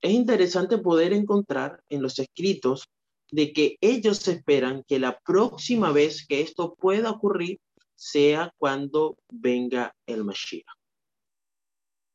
Es 0.00 0.10
interesante 0.10 0.78
poder 0.78 1.12
encontrar 1.12 1.84
en 1.88 2.02
los 2.02 2.18
escritos 2.18 2.88
de 3.30 3.52
que 3.52 3.76
ellos 3.80 4.26
esperan 4.26 4.82
que 4.88 4.98
la 4.98 5.20
próxima 5.20 5.92
vez 5.92 6.26
que 6.26 6.40
esto 6.40 6.74
pueda 6.74 7.12
ocurrir 7.12 7.60
sea 7.94 8.52
cuando 8.58 9.16
venga 9.30 9.94
el 10.06 10.24
Mashiach. 10.24 10.66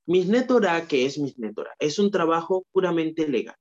Misnetora, 0.07 0.89
que 0.89 1.05
es 1.05 1.17
Misnetora, 1.17 1.73
es 1.79 1.99
un 1.99 2.11
trabajo 2.11 2.65
puramente 2.73 3.29
legal, 3.29 3.55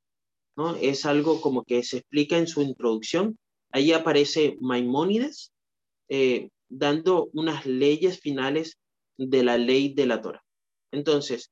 ¿no? 0.56 0.74
Es 0.74 1.06
algo 1.06 1.40
como 1.40 1.62
que 1.62 1.84
se 1.84 1.98
explica 1.98 2.38
en 2.38 2.48
su 2.48 2.60
introducción 2.60 3.38
Ahí 3.74 3.90
aparece 3.90 4.56
Maimónides 4.60 5.52
eh, 6.08 6.48
dando 6.68 7.28
unas 7.32 7.66
leyes 7.66 8.20
finales 8.20 8.78
de 9.18 9.42
la 9.42 9.58
ley 9.58 9.92
de 9.92 10.06
la 10.06 10.20
Torah. 10.20 10.44
Entonces, 10.92 11.50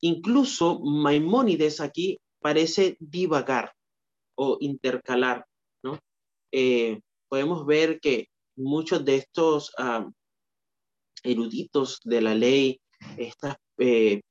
incluso 0.00 0.80
Maimónides 0.80 1.82
aquí 1.82 2.18
parece 2.40 2.96
divagar 2.98 3.74
o 4.36 4.56
intercalar, 4.60 5.44
¿no? 5.82 5.98
Eh, 6.50 7.02
podemos 7.28 7.66
ver 7.66 8.00
que 8.00 8.28
muchos 8.56 9.04
de 9.04 9.16
estos 9.16 9.70
ah, 9.76 10.08
eruditos 11.22 12.00
de 12.04 12.22
la 12.22 12.34
ley 12.34 12.80
estas, 13.18 13.56
eh, 13.76 14.22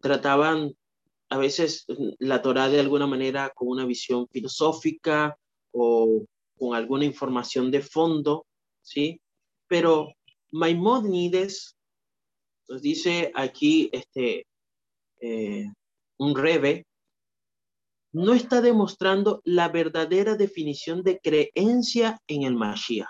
trataban 0.00 0.72
a 1.28 1.36
veces 1.36 1.84
la 2.18 2.40
Torah 2.40 2.70
de 2.70 2.80
alguna 2.80 3.06
manera 3.06 3.52
con 3.54 3.68
una 3.68 3.84
visión 3.84 4.26
filosófica 4.28 5.36
o 5.72 6.24
con 6.56 6.74
alguna 6.74 7.04
información 7.04 7.70
de 7.70 7.80
fondo, 7.80 8.46
¿sí? 8.82 9.20
Pero 9.66 10.12
Maimónides 10.52 11.76
nos 12.68 12.82
dice 12.82 13.32
aquí 13.34 13.90
este, 13.92 14.46
eh, 15.20 15.66
un 16.18 16.36
rebe, 16.36 16.86
no 18.12 18.34
está 18.34 18.60
demostrando 18.60 19.40
la 19.44 19.68
verdadera 19.68 20.36
definición 20.36 21.02
de 21.02 21.18
creencia 21.18 22.20
en 22.26 22.42
el 22.42 22.54
Mashiach, 22.54 23.08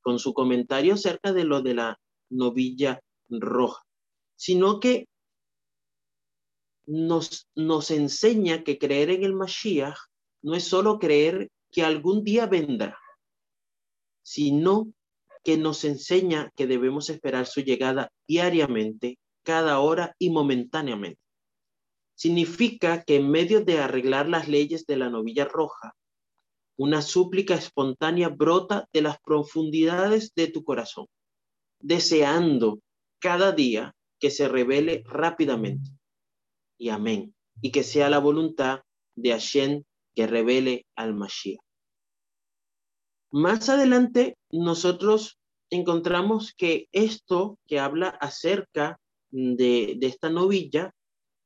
con 0.00 0.18
su 0.18 0.32
comentario 0.32 0.94
acerca 0.94 1.32
de 1.32 1.44
lo 1.44 1.62
de 1.62 1.74
la 1.74 1.98
novilla 2.30 3.00
roja, 3.28 3.82
sino 4.36 4.78
que 4.78 5.08
nos, 6.86 7.48
nos 7.56 7.90
enseña 7.90 8.62
que 8.62 8.78
creer 8.78 9.10
en 9.10 9.24
el 9.24 9.34
Mashiach 9.34 9.98
no 10.42 10.54
es 10.54 10.64
solo 10.64 11.00
creer 11.00 11.50
que 11.70 11.84
algún 11.84 12.24
día 12.24 12.46
vendrá, 12.46 12.98
sino 14.22 14.92
que 15.44 15.56
nos 15.56 15.84
enseña 15.84 16.50
que 16.56 16.66
debemos 16.66 17.08
esperar 17.10 17.46
su 17.46 17.60
llegada 17.60 18.10
diariamente, 18.26 19.18
cada 19.44 19.78
hora 19.78 20.16
y 20.18 20.30
momentáneamente. 20.30 21.20
Significa 22.16 23.04
que 23.04 23.16
en 23.16 23.30
medio 23.30 23.64
de 23.64 23.78
arreglar 23.78 24.28
las 24.28 24.48
leyes 24.48 24.86
de 24.86 24.96
la 24.96 25.08
novilla 25.08 25.44
roja, 25.44 25.94
una 26.76 27.00
súplica 27.00 27.54
espontánea 27.54 28.28
brota 28.28 28.88
de 28.92 29.02
las 29.02 29.18
profundidades 29.20 30.34
de 30.34 30.48
tu 30.48 30.64
corazón, 30.64 31.06
deseando 31.78 32.80
cada 33.20 33.52
día 33.52 33.94
que 34.18 34.30
se 34.30 34.48
revele 34.48 35.04
rápidamente. 35.06 35.90
Y 36.78 36.88
amén. 36.88 37.34
Y 37.62 37.70
que 37.70 37.82
sea 37.82 38.10
la 38.10 38.18
voluntad 38.18 38.80
de 39.14 39.30
Hashem 39.30 39.84
que 40.16 40.26
revele 40.26 40.86
al 40.96 41.14
Mashiach. 41.14 41.60
Más 43.30 43.68
adelante, 43.68 44.38
nosotros 44.50 45.38
encontramos 45.70 46.54
que 46.56 46.88
esto 46.92 47.58
que 47.66 47.78
habla 47.78 48.08
acerca 48.08 48.98
de, 49.30 49.98
esta 50.00 50.30
novilla 50.30 50.94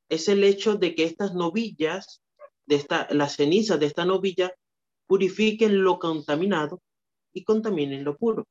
es 0.09 0.29
el 0.29 0.43
hecho 0.45 0.75
de 0.75 0.95
que 0.95 1.03
estas 1.03 1.33
novillas, 1.33 2.21
de 2.65 2.75
esta, 2.75 3.07
las 3.11 3.35
cenizas 3.35 3.79
de 3.79 3.87
esta 3.87 4.05
novilla, 4.05 4.53
purifiquen 5.05 5.83
lo 5.83 5.99
contaminado 5.99 6.79
y 7.33 7.43
contaminen 7.43 8.05
lo 8.05 8.15
puro. 8.15 8.45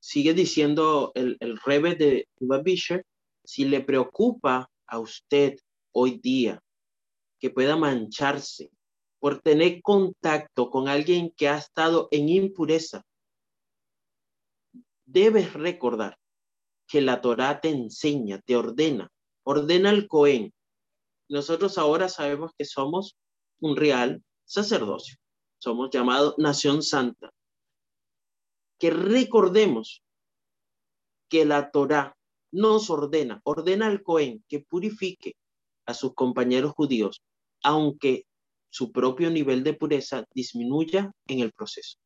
Sigue 0.00 0.32
diciendo 0.32 1.12
el, 1.14 1.36
el 1.40 1.58
rebe 1.58 1.96
de 1.96 2.28
Babisher, 2.40 3.04
si 3.44 3.64
le 3.66 3.80
preocupa 3.80 4.70
a 4.86 4.98
usted 4.98 5.58
hoy 5.92 6.18
día 6.18 6.62
que 7.38 7.50
pueda 7.50 7.76
mancharse 7.76 8.70
por 9.18 9.40
tener 9.40 9.82
contacto 9.82 10.70
con 10.70 10.88
alguien 10.88 11.32
que 11.36 11.48
ha 11.48 11.56
estado 11.56 12.08
en 12.10 12.28
impureza, 12.28 13.04
debes 15.04 15.52
recordar 15.52 16.18
que 16.88 17.00
la 17.00 17.20
Torá 17.20 17.60
te 17.60 17.70
enseña, 17.70 18.40
te 18.40 18.56
ordena, 18.56 19.10
ordena 19.44 19.90
al 19.90 20.08
Cohen. 20.08 20.52
Nosotros 21.28 21.78
ahora 21.78 22.08
sabemos 22.08 22.52
que 22.58 22.64
somos 22.64 23.16
un 23.60 23.76
real 23.76 24.22
sacerdocio, 24.44 25.16
somos 25.58 25.90
llamados 25.90 26.34
nación 26.38 26.82
santa. 26.82 27.32
Que 28.78 28.90
recordemos 28.90 30.02
que 31.28 31.44
la 31.44 31.70
Torá 31.70 32.16
nos 32.50 32.90
ordena, 32.90 33.40
ordena 33.44 33.86
al 33.86 34.02
Cohen 34.02 34.44
que 34.48 34.60
purifique 34.60 35.36
a 35.86 35.94
sus 35.94 36.14
compañeros 36.14 36.72
judíos, 36.72 37.22
aunque 37.62 38.24
su 38.70 38.90
propio 38.90 39.30
nivel 39.30 39.62
de 39.64 39.74
pureza 39.74 40.24
disminuya 40.34 41.12
en 41.26 41.40
el 41.40 41.52
proceso. 41.52 41.98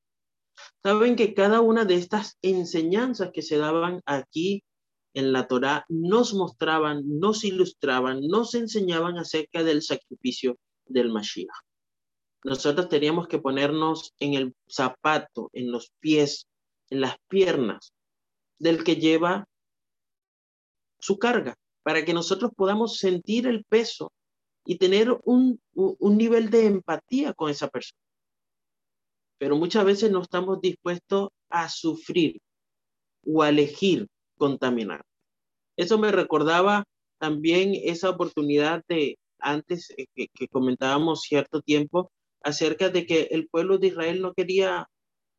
Saben 0.82 1.16
que 1.16 1.34
cada 1.34 1.60
una 1.60 1.84
de 1.84 1.94
estas 1.94 2.38
enseñanzas 2.42 3.30
que 3.32 3.42
se 3.42 3.58
daban 3.58 4.00
aquí 4.06 4.64
en 5.14 5.32
la 5.32 5.46
Torá 5.46 5.84
nos 5.88 6.34
mostraban, 6.34 7.02
nos 7.06 7.44
ilustraban, 7.44 8.20
nos 8.26 8.54
enseñaban 8.54 9.18
acerca 9.18 9.62
del 9.62 9.82
sacrificio 9.82 10.58
del 10.86 11.10
Mashiach. 11.10 11.48
Nosotros 12.44 12.88
teníamos 12.88 13.26
que 13.28 13.38
ponernos 13.38 14.14
en 14.18 14.34
el 14.34 14.54
zapato, 14.68 15.50
en 15.52 15.72
los 15.72 15.90
pies, 16.00 16.46
en 16.90 17.00
las 17.00 17.16
piernas 17.28 17.92
del 18.58 18.84
que 18.84 18.96
lleva 18.96 19.48
su 20.98 21.18
carga, 21.18 21.56
para 21.86 22.04
que 22.04 22.12
nosotros 22.12 22.50
podamos 22.56 22.98
sentir 22.98 23.46
el 23.46 23.64
peso 23.64 24.12
y 24.64 24.76
tener 24.76 25.16
un, 25.22 25.60
nivel 26.00 26.50
de 26.50 26.66
empatía 26.66 27.32
con 27.32 27.48
esa 27.48 27.68
persona. 27.68 28.00
Pero 29.38 29.54
muchas 29.54 29.84
veces 29.84 30.10
no 30.10 30.20
estamos 30.20 30.60
dispuestos 30.60 31.28
a 31.48 31.68
sufrir 31.68 32.40
o 33.24 33.40
a 33.40 33.50
elegir 33.50 34.08
contaminar. 34.36 35.04
Eso 35.76 35.96
me 35.96 36.10
recordaba 36.10 36.82
también 37.20 37.70
esa 37.80 38.10
oportunidad 38.10 38.82
de 38.88 39.16
antes 39.38 39.94
eh, 39.96 40.06
que, 40.12 40.48
comentábamos 40.48 41.22
cierto 41.22 41.62
tiempo 41.62 42.10
acerca 42.42 42.88
de 42.88 43.06
que 43.06 43.28
el 43.30 43.46
pueblo 43.46 43.78
de 43.78 43.86
Israel 43.86 44.22
no 44.22 44.34
quería 44.34 44.88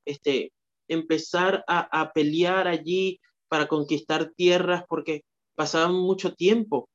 este, 0.05 0.53
empezar 0.87 1.65
a, 1.67 1.79
a 1.79 2.13
pelear 2.13 2.69
allí 2.69 3.19
para 3.49 3.67
conquistar 3.67 4.31
tierras 4.33 4.85
porque 4.87 5.25
pasaban 5.57 5.95
mucho 5.95 6.35
tiempo 6.35 6.87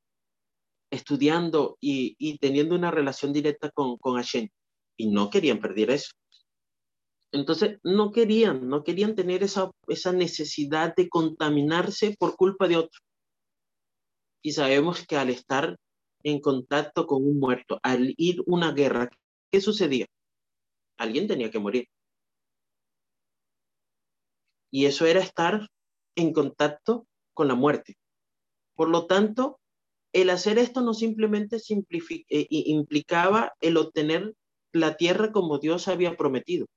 estudiando 0.89 1.77
y, 1.81 2.37
teniendo 2.37 2.75
una 2.75 2.91
relación 2.91 3.33
directa 3.33 3.69
con, 3.71 3.97
con 3.97 4.15
Hashem. 4.15 4.47
Y 4.97 5.07
no 5.09 5.29
querían 5.29 5.59
perder 5.59 5.89
eso. 5.89 6.11
Entonces, 7.31 7.79
no 7.83 8.11
querían, 8.11 8.69
no 8.69 8.83
querían 8.83 9.15
tener 9.15 9.43
esa, 9.43 9.71
esa 9.87 10.13
necesidad 10.13 10.95
de 10.95 11.09
contaminarse 11.09 12.15
por 12.17 12.35
culpa 12.37 12.67
de 12.67 12.77
otro. 12.77 13.01
Y 14.41 14.53
sabemos 14.53 15.05
que 15.05 15.17
al 15.17 15.29
estar 15.29 15.75
en 16.23 16.39
contacto 16.39 17.05
con 17.05 17.23
un 17.23 17.39
muerto, 17.39 17.79
al 17.83 18.13
ir 18.17 18.41
una 18.45 18.71
guerra, 18.71 19.09
¿qué 19.51 19.59
sucedía? 19.59 20.05
Alguien 20.97 21.27
tenía 21.27 21.51
que 21.51 21.59
morir. 21.59 21.87
Y 24.71 24.85
eso 24.85 25.05
era 25.05 25.19
estar 25.19 25.67
en 26.15 26.31
contacto 26.33 27.07
con 27.33 27.47
la 27.47 27.55
muerte. 27.55 27.95
Por 28.75 28.89
lo 28.89 29.05
tanto, 29.07 29.59
el 30.13 30.29
hacer 30.29 30.57
esto 30.57 30.81
no 30.81 30.93
simplemente 30.93 31.57
eh, 31.57 32.47
implicaba 32.49 33.53
el 33.59 33.77
obtener 33.77 34.33
la 34.71 34.95
tierra 34.97 35.31
como 35.31 35.59
Dios 35.59 35.87
había 35.87 36.15
prometido, 36.15 36.67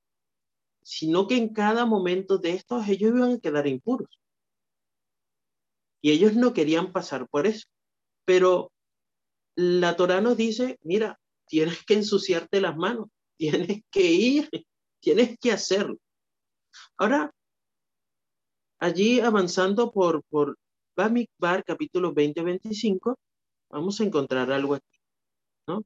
sino 0.83 1.27
que 1.27 1.37
en 1.37 1.53
cada 1.53 1.85
momento 1.85 2.37
de 2.37 2.51
estos 2.51 2.87
ellos 2.87 3.13
iban 3.15 3.33
a 3.33 3.39
quedar 3.39 3.67
impuros. 3.67 4.09
Y 6.01 6.11
ellos 6.11 6.35
no 6.35 6.53
querían 6.53 6.91
pasar 6.91 7.27
por 7.27 7.47
eso. 7.47 7.67
Pero 8.25 8.71
la 9.55 9.95
Torah 9.95 10.21
nos 10.21 10.37
dice, 10.37 10.77
mira, 10.83 11.19
tienes 11.47 11.83
que 11.85 11.95
ensuciarte 11.95 12.61
las 12.61 12.77
manos, 12.77 13.07
tienes 13.37 13.81
que 13.89 14.03
ir, 14.03 14.49
tienes 14.99 15.37
que 15.39 15.51
hacerlo. 15.51 15.97
Ahora, 16.97 17.31
allí 18.79 19.19
avanzando 19.19 19.91
por, 19.91 20.23
por 20.29 20.57
Bamikbar, 20.97 21.63
capítulo 21.63 22.11
20-25, 22.11 23.15
Vamos 23.69 24.01
a 24.01 24.03
encontrar 24.03 24.51
algo 24.51 24.73
aquí, 24.73 24.97
¿no? 25.67 25.83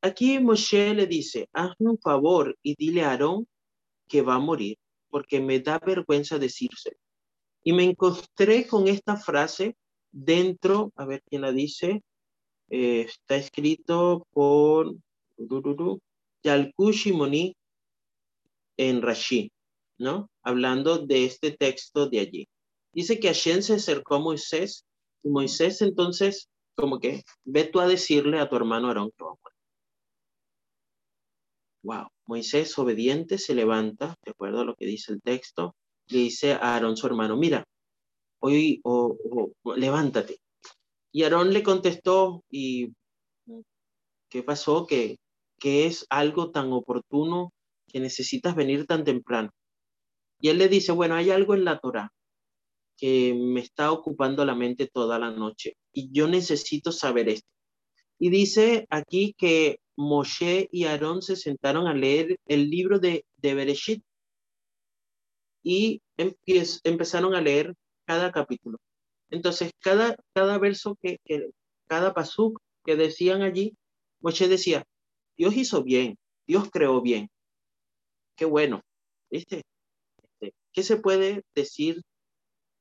Aquí 0.00 0.38
Moshe 0.38 0.94
le 0.94 1.06
dice, 1.06 1.48
hazme 1.52 1.90
un 1.90 1.98
favor 1.98 2.56
y 2.62 2.76
dile 2.76 3.02
a 3.02 3.10
Aarón 3.10 3.46
que 4.08 4.22
va 4.22 4.36
a 4.36 4.38
morir, 4.38 4.78
porque 5.10 5.40
me 5.40 5.60
da 5.60 5.78
vergüenza 5.78 6.38
decírselo. 6.38 6.96
Y 7.62 7.74
me 7.74 7.84
encontré 7.84 8.66
con 8.66 8.88
esta 8.88 9.16
frase 9.16 9.76
dentro, 10.12 10.92
a 10.96 11.04
ver 11.04 11.22
quién 11.28 11.42
la 11.42 11.52
dice, 11.52 12.02
eh, 12.70 13.00
está 13.00 13.36
escrito 13.36 14.26
por 14.30 14.94
Yalkush 16.42 17.12
Moni 17.12 17.54
en 18.78 19.02
Rashi, 19.02 19.52
¿no? 19.98 20.30
Hablando 20.42 21.04
de 21.04 21.26
este 21.26 21.50
texto 21.50 22.08
de 22.08 22.20
allí. 22.20 22.48
Dice 22.96 23.20
que 23.20 23.28
Hashem 23.28 23.60
se 23.60 23.74
acercó 23.74 24.14
a 24.14 24.20
Moisés 24.20 24.86
y 25.22 25.28
Moisés 25.28 25.82
entonces 25.82 26.48
como 26.74 26.98
que 26.98 27.24
ve 27.44 27.64
tú 27.64 27.80
a 27.80 27.86
decirle 27.86 28.40
a 28.40 28.48
tu 28.48 28.56
hermano 28.56 28.88
Aarón 28.88 29.10
que 29.10 29.22
va 29.22 29.32
a 29.32 29.34
morir. 29.34 29.56
Wow, 31.82 32.08
Moisés 32.24 32.78
obediente 32.78 33.36
se 33.36 33.54
levanta, 33.54 34.16
de 34.24 34.30
acuerdo 34.30 34.60
a 34.60 34.64
lo 34.64 34.74
que 34.74 34.86
dice 34.86 35.12
el 35.12 35.20
texto, 35.20 35.76
le 36.06 36.20
dice 36.20 36.54
a 36.54 36.74
Aarón 36.74 36.96
su 36.96 37.06
hermano, 37.06 37.36
mira, 37.36 37.64
hoy 38.40 38.80
o, 38.82 39.14
levántate. 39.76 40.38
Y 41.12 41.24
Aarón 41.24 41.52
le 41.52 41.62
contestó, 41.62 42.44
¿y 42.48 42.94
qué 44.30 44.42
pasó? 44.42 44.86
Que, 44.86 45.18
que 45.60 45.84
es 45.84 46.06
algo 46.08 46.50
tan 46.50 46.72
oportuno 46.72 47.52
que 47.86 48.00
necesitas 48.00 48.56
venir 48.56 48.86
tan 48.86 49.04
temprano. 49.04 49.50
Y 50.40 50.48
él 50.48 50.56
le 50.56 50.70
dice, 50.70 50.92
bueno, 50.92 51.14
hay 51.14 51.28
algo 51.28 51.52
en 51.52 51.66
la 51.66 51.78
Torah 51.78 52.10
que 52.96 53.34
me 53.34 53.60
está 53.60 53.92
ocupando 53.92 54.44
la 54.44 54.54
mente 54.54 54.86
toda 54.86 55.18
la 55.18 55.30
noche 55.30 55.76
y 55.92 56.10
yo 56.12 56.28
necesito 56.28 56.92
saber 56.92 57.28
esto. 57.28 57.48
Y 58.18 58.30
dice 58.30 58.86
aquí 58.90 59.34
que 59.36 59.80
Moshe 59.96 60.68
y 60.70 60.84
Aarón 60.84 61.22
se 61.22 61.36
sentaron 61.36 61.86
a 61.86 61.94
leer 61.94 62.38
el 62.46 62.70
libro 62.70 62.98
de, 62.98 63.24
de 63.36 63.54
Bereshit 63.54 64.02
y 65.62 66.00
empezaron 66.84 67.34
a 67.34 67.40
leer 67.40 67.74
cada 68.06 68.30
capítulo. 68.30 68.78
Entonces, 69.30 69.72
cada, 69.80 70.16
cada 70.34 70.58
verso 70.58 70.96
que, 71.02 71.18
cada 71.88 72.14
pasuk 72.14 72.60
que 72.84 72.96
decían 72.96 73.42
allí, 73.42 73.76
Moshe 74.20 74.48
decía, 74.48 74.84
Dios 75.36 75.56
hizo 75.56 75.82
bien, 75.82 76.16
Dios 76.46 76.70
creó 76.70 77.00
bien. 77.02 77.28
Qué 78.36 78.44
bueno. 78.44 78.82
¿Viste? 79.30 79.62
Este, 80.40 80.54
¿Qué 80.72 80.82
se 80.82 80.96
puede 80.98 81.42
decir? 81.54 82.02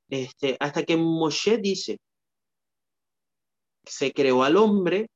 Este, 0.09 0.57
hasta 0.59 0.83
que 0.83 0.97
Moshe 0.97 1.57
dice, 1.57 1.97
se 3.85 4.11
creó 4.11 4.43
al 4.43 4.57
hombre 4.57 5.09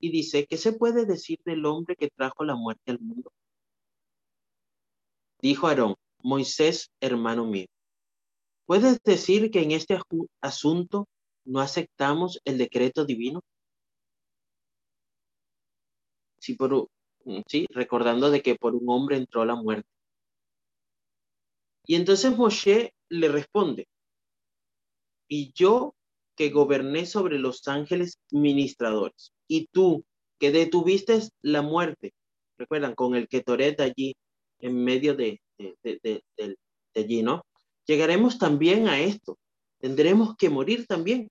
y 0.00 0.10
dice, 0.10 0.46
¿qué 0.46 0.56
se 0.56 0.72
puede 0.72 1.06
decir 1.06 1.38
del 1.44 1.64
hombre 1.66 1.96
que 1.96 2.08
trajo 2.08 2.44
la 2.44 2.54
muerte 2.54 2.92
al 2.92 3.00
mundo? 3.00 3.32
Dijo 5.40 5.66
Aarón, 5.66 5.94
Moisés, 6.22 6.90
hermano 7.00 7.46
mío, 7.46 7.66
¿puedes 8.66 9.00
decir 9.02 9.50
que 9.50 9.62
en 9.62 9.72
este 9.72 9.98
asunto 10.40 11.06
no 11.44 11.60
aceptamos 11.60 12.40
el 12.44 12.58
decreto 12.58 13.04
divino? 13.04 13.40
Sí, 16.38 16.54
por, 16.54 16.88
sí, 17.46 17.66
recordando 17.70 18.30
de 18.30 18.42
que 18.42 18.54
por 18.56 18.74
un 18.74 18.88
hombre 18.88 19.16
entró 19.16 19.44
la 19.44 19.54
muerte. 19.54 19.88
Y 21.86 21.94
entonces 21.94 22.36
Moshe 22.36 22.92
le 23.08 23.28
responde, 23.28 23.88
y 25.28 25.52
yo 25.54 25.94
que 26.36 26.50
goberné 26.50 27.06
sobre 27.06 27.38
los 27.38 27.66
ángeles 27.68 28.18
ministradores, 28.30 29.32
y 29.46 29.66
tú 29.72 30.04
que 30.38 30.52
detuviste 30.52 31.20
la 31.42 31.62
muerte, 31.62 32.12
recuerdan, 32.56 32.94
con 32.94 33.14
el 33.14 33.28
que 33.28 33.42
Toret 33.42 33.80
allí 33.80 34.16
en 34.60 34.82
medio 34.84 35.14
de, 35.14 35.40
de, 35.58 36.22
allí, 36.94 37.22
¿no? 37.22 37.42
Llegaremos 37.86 38.38
también 38.38 38.88
a 38.88 39.00
esto, 39.00 39.38
tendremos 39.78 40.36
que 40.36 40.50
morir 40.50 40.86
también. 40.86 41.28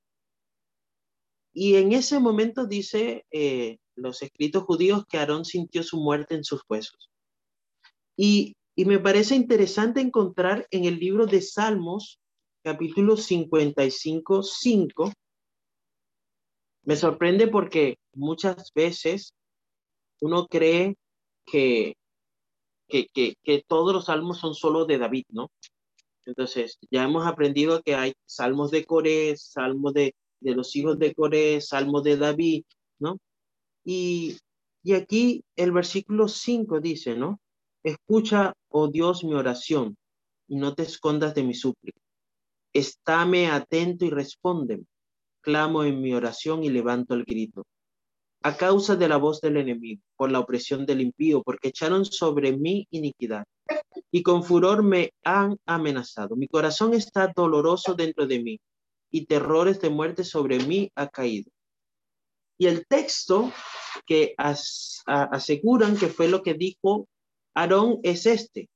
Y 1.54 1.76
en 1.76 1.92
ese 1.92 2.20
momento 2.20 2.66
dice 2.66 3.26
eh, 3.32 3.78
los 3.96 4.22
escritos 4.22 4.64
judíos 4.64 5.06
que 5.08 5.18
Aarón 5.18 5.46
sintió 5.46 5.84
su 5.84 5.98
muerte 5.98 6.36
en 6.36 6.44
sus 6.44 6.62
huesos. 6.70 7.10
Y, 8.16 8.56
y 8.76 8.86
me 8.86 9.00
parece 9.00 9.36
interesante 9.36 10.02
encontrar 10.02 10.68
en 10.72 10.86
el 10.86 11.00
libro 11.00 11.26
de 11.26 11.42
Salmos 11.42 12.20
capítulo 12.68 13.16
55, 13.16 14.44
5, 14.44 15.14
me 16.84 16.98
sorprende 16.98 17.48
porque 17.48 17.96
muchas 18.14 18.74
veces 18.74 19.34
uno 20.20 20.48
cree 20.48 20.98
que, 21.46 21.96
que, 22.90 23.08
que, 23.14 23.64
todos 23.66 23.94
los 23.94 24.06
salmos 24.08 24.40
son 24.40 24.54
solo 24.54 24.84
de 24.84 24.98
David, 24.98 25.24
¿no? 25.30 25.50
Entonces, 26.26 26.78
ya 26.92 27.06
hemos 27.06 27.26
aprendido 27.26 27.82
que 27.84 27.96
hay 27.96 28.12
salmos 28.26 28.70
de 28.72 28.84
Coré, 28.84 29.38
salmos 29.38 29.94
de, 29.94 30.14
de 30.42 30.54
los 30.54 30.76
hijos 30.76 31.00
de 31.00 31.14
Coré, 31.14 31.62
salmos 31.62 32.04
de 32.04 32.18
David, 32.18 32.66
¿no? 33.00 33.18
Y, 33.86 34.38
y 34.84 34.94
aquí 34.94 35.46
el 35.56 35.72
versículo 35.72 36.28
5 36.28 36.82
dice, 36.82 37.16
¿no? 37.16 37.40
Escucha, 37.82 38.52
oh 38.68 38.90
Dios, 38.90 39.24
mi 39.24 39.36
oración 39.36 39.96
y 40.50 40.58
no 40.58 40.76
te 40.76 40.84
escondas 40.84 41.34
de 41.34 41.44
mi 41.44 41.54
súplica. 41.54 42.02
Estáme 42.78 43.48
atento 43.48 44.06
y 44.06 44.12
respóndeme. 44.12 44.84
Clamo 45.42 45.84
en 45.84 46.00
mi 46.00 46.14
oración 46.14 46.64
y 46.64 46.70
levanto 46.70 47.16
el 47.16 47.24
grito. 47.24 47.66
A 48.44 48.56
causa 48.56 48.96
de 48.96 49.10
la 49.10 49.18
voz 49.18 49.42
del 49.42 49.58
enemigo, 49.58 50.04
por 50.16 50.30
la 50.30 50.40
opresión 50.40 50.86
del 50.86 51.02
impío, 51.02 51.42
porque 51.42 51.70
echaron 51.70 52.06
sobre 52.06 52.56
mí 52.56 52.86
iniquidad 52.92 53.46
y 54.12 54.22
con 54.22 54.44
furor 54.44 54.84
me 54.84 55.12
han 55.24 55.58
amenazado. 55.66 56.36
Mi 56.36 56.48
corazón 56.48 56.94
está 56.94 57.34
doloroso 57.36 57.96
dentro 57.96 58.28
de 58.28 58.44
mí 58.44 58.60
y 59.10 59.26
terrores 59.26 59.82
de 59.82 59.90
muerte 59.90 60.24
sobre 60.24 60.60
mí 60.60 60.92
ha 60.94 61.08
caído. 61.08 61.50
Y 62.60 62.68
el 62.68 62.86
texto 62.86 63.52
que 64.06 64.36
aseguran 64.38 65.98
que 65.98 66.10
fue 66.10 66.28
lo 66.28 66.44
que 66.44 66.54
dijo 66.54 67.08
Aarón 67.56 68.02
es 68.04 68.28
este. 68.28 68.70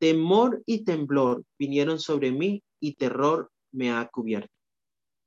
Temor 0.00 0.60
y 0.66 0.82
temblor 0.82 1.44
vinieron 1.56 2.00
sobre 2.00 2.32
mí 2.32 2.64
y 2.80 2.94
terror 2.94 3.50
me 3.72 3.90
ha 3.90 4.08
cubierto. 4.08 4.52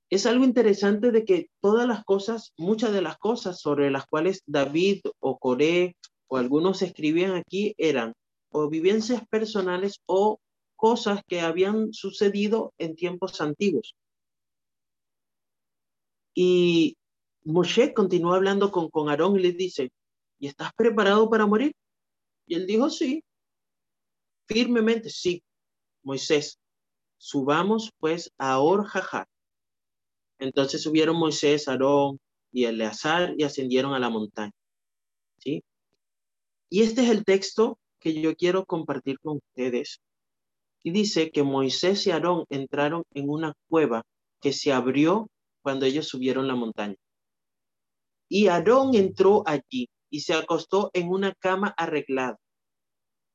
Es 0.09 0.25
algo 0.25 0.43
interesante 0.43 1.11
de 1.11 1.23
que 1.23 1.49
todas 1.61 1.87
las 1.87 2.03
cosas, 2.03 2.53
muchas 2.57 2.91
de 2.91 3.01
las 3.01 3.17
cosas 3.17 3.61
sobre 3.61 3.89
las 3.89 4.05
cuales 4.05 4.43
David 4.45 5.01
o 5.19 5.39
Coré 5.39 5.95
o 6.27 6.37
algunos 6.37 6.81
escribían 6.81 7.31
aquí 7.31 7.73
eran 7.77 8.13
o 8.49 8.69
vivencias 8.69 9.25
personales 9.27 10.01
o 10.05 10.39
cosas 10.75 11.21
que 11.27 11.39
habían 11.41 11.93
sucedido 11.93 12.73
en 12.77 12.95
tiempos 12.95 13.39
antiguos. 13.39 13.95
Y 16.33 16.97
Moshe 17.43 17.93
continuó 17.93 18.33
hablando 18.33 18.71
con, 18.71 18.89
con 18.89 19.09
Aarón 19.09 19.37
y 19.37 19.43
le 19.43 19.51
dice, 19.53 19.91
¿y 20.39 20.47
estás 20.47 20.71
preparado 20.73 21.29
para 21.29 21.45
morir? 21.45 21.73
Y 22.47 22.55
él 22.55 22.67
dijo, 22.67 22.89
sí, 22.89 23.23
firmemente, 24.47 25.09
sí, 25.09 25.41
Moisés, 26.03 26.59
subamos 27.21 27.91
pues 27.99 28.33
a 28.39 28.59
Orjajar. 28.59 29.27
Entonces 30.39 30.81
subieron 30.81 31.17
Moisés, 31.17 31.67
Aarón 31.67 32.19
y 32.51 32.65
Eleazar 32.65 33.35
y 33.37 33.43
ascendieron 33.43 33.93
a 33.93 33.99
la 33.99 34.09
montaña. 34.09 34.51
¿Sí? 35.37 35.63
Y 36.69 36.81
este 36.81 37.03
es 37.03 37.11
el 37.11 37.23
texto 37.23 37.77
que 37.99 38.19
yo 38.19 38.35
quiero 38.35 38.65
compartir 38.65 39.19
con 39.19 39.37
ustedes. 39.37 40.01
Y 40.83 40.89
dice 40.89 41.29
que 41.29 41.43
Moisés 41.43 42.07
y 42.07 42.11
Aarón 42.11 42.45
entraron 42.49 43.03
en 43.13 43.29
una 43.29 43.53
cueva 43.69 44.01
que 44.41 44.51
se 44.51 44.73
abrió 44.73 45.29
cuando 45.61 45.85
ellos 45.85 46.07
subieron 46.07 46.47
la 46.47 46.55
montaña. 46.55 46.95
Y 48.29 48.47
Aarón 48.47 48.95
entró 48.95 49.43
allí 49.45 49.87
y 50.09 50.21
se 50.21 50.33
acostó 50.33 50.89
en 50.93 51.09
una 51.09 51.35
cama 51.35 51.71
arreglada 51.77 52.37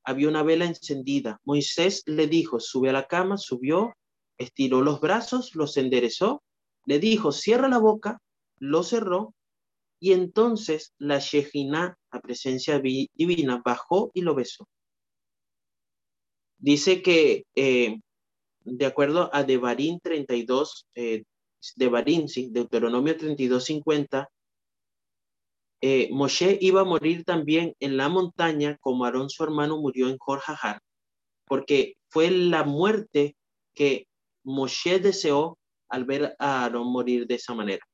había 0.07 0.29
una 0.29 0.41
vela 0.41 0.63
encendida. 0.63 1.41
Moisés 1.43 2.03
le 2.05 2.27
dijo, 2.27 2.61
sube 2.61 2.89
a 2.89 2.93
la 2.93 3.07
cama, 3.07 3.37
subió, 3.37 3.93
estiró 4.37 4.81
los 4.81 5.01
brazos, 5.01 5.53
los 5.53 5.75
enderezó, 5.75 6.41
le 6.85 6.97
dijo, 6.99 7.33
cierra 7.33 7.67
la 7.67 7.77
boca, 7.77 8.21
lo 8.57 8.83
cerró, 8.83 9.35
y 9.99 10.13
entonces 10.13 10.93
la 10.97 11.19
Shejina, 11.19 11.97
la 12.09 12.21
presencia 12.21 12.79
divina, 12.79 13.61
bajó 13.65 14.09
y 14.13 14.21
lo 14.21 14.33
besó. 14.33 14.65
Dice 16.57 17.01
que, 17.01 17.43
eh, 17.55 17.99
de 18.63 18.85
acuerdo 18.85 19.29
a 19.33 19.43
Devarim 19.43 19.99
32, 19.99 20.87
eh, 20.95 21.25
Devarim, 21.75 22.29
sí, 22.29 22.47
Deuteronomio 22.49 23.17
32, 23.17 23.61
50, 23.61 24.29
eh, 25.81 26.09
Moshe 26.11 26.57
iba 26.61 26.81
a 26.81 26.85
morir 26.85 27.23
también 27.23 27.75
en 27.79 27.97
la 27.97 28.09
montaña 28.09 28.77
como 28.81 29.05
Aarón 29.05 29.29
su 29.29 29.43
hermano 29.43 29.77
murió 29.77 30.09
en 30.09 30.17
Jorjajar, 30.17 30.81
porque 31.45 31.95
fue 32.09 32.31
la 32.31 32.63
muerte 32.63 33.35
que 33.75 34.07
Moshe 34.43 34.99
deseó 34.99 35.57
al 35.89 36.05
ver 36.05 36.35
a 36.39 36.63
Aarón 36.63 36.91
morir 36.91 37.27
de 37.27 37.35
esa 37.35 37.53
manera. 37.53 37.85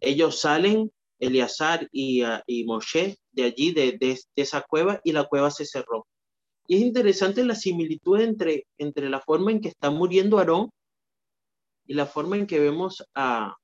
Ellos 0.00 0.40
salen, 0.40 0.90
Eleazar 1.18 1.88
y, 1.90 2.22
uh, 2.22 2.40
Moshe, 2.66 3.16
de 3.32 3.42
allí, 3.42 3.72
de, 3.72 3.98
de, 3.98 4.18
esa 4.36 4.62
cueva, 4.62 5.00
y 5.02 5.10
la 5.12 5.24
cueva 5.24 5.50
se 5.50 5.66
cerró. 5.66 6.06
Y 6.68 6.76
es 6.76 6.82
interesante 6.82 7.44
la 7.44 7.56
similitud 7.56 8.20
entre, 8.20 8.66
entre 8.78 9.08
la 9.10 9.20
forma 9.20 9.50
en 9.50 9.60
que 9.60 9.68
está 9.68 9.90
muriendo 9.90 10.38
Aarón 10.38 10.70
y 11.86 11.94
la 11.94 12.06
forma 12.06 12.36
en 12.36 12.46
que 12.46 12.60
vemos 12.60 13.04
a, 13.14 13.56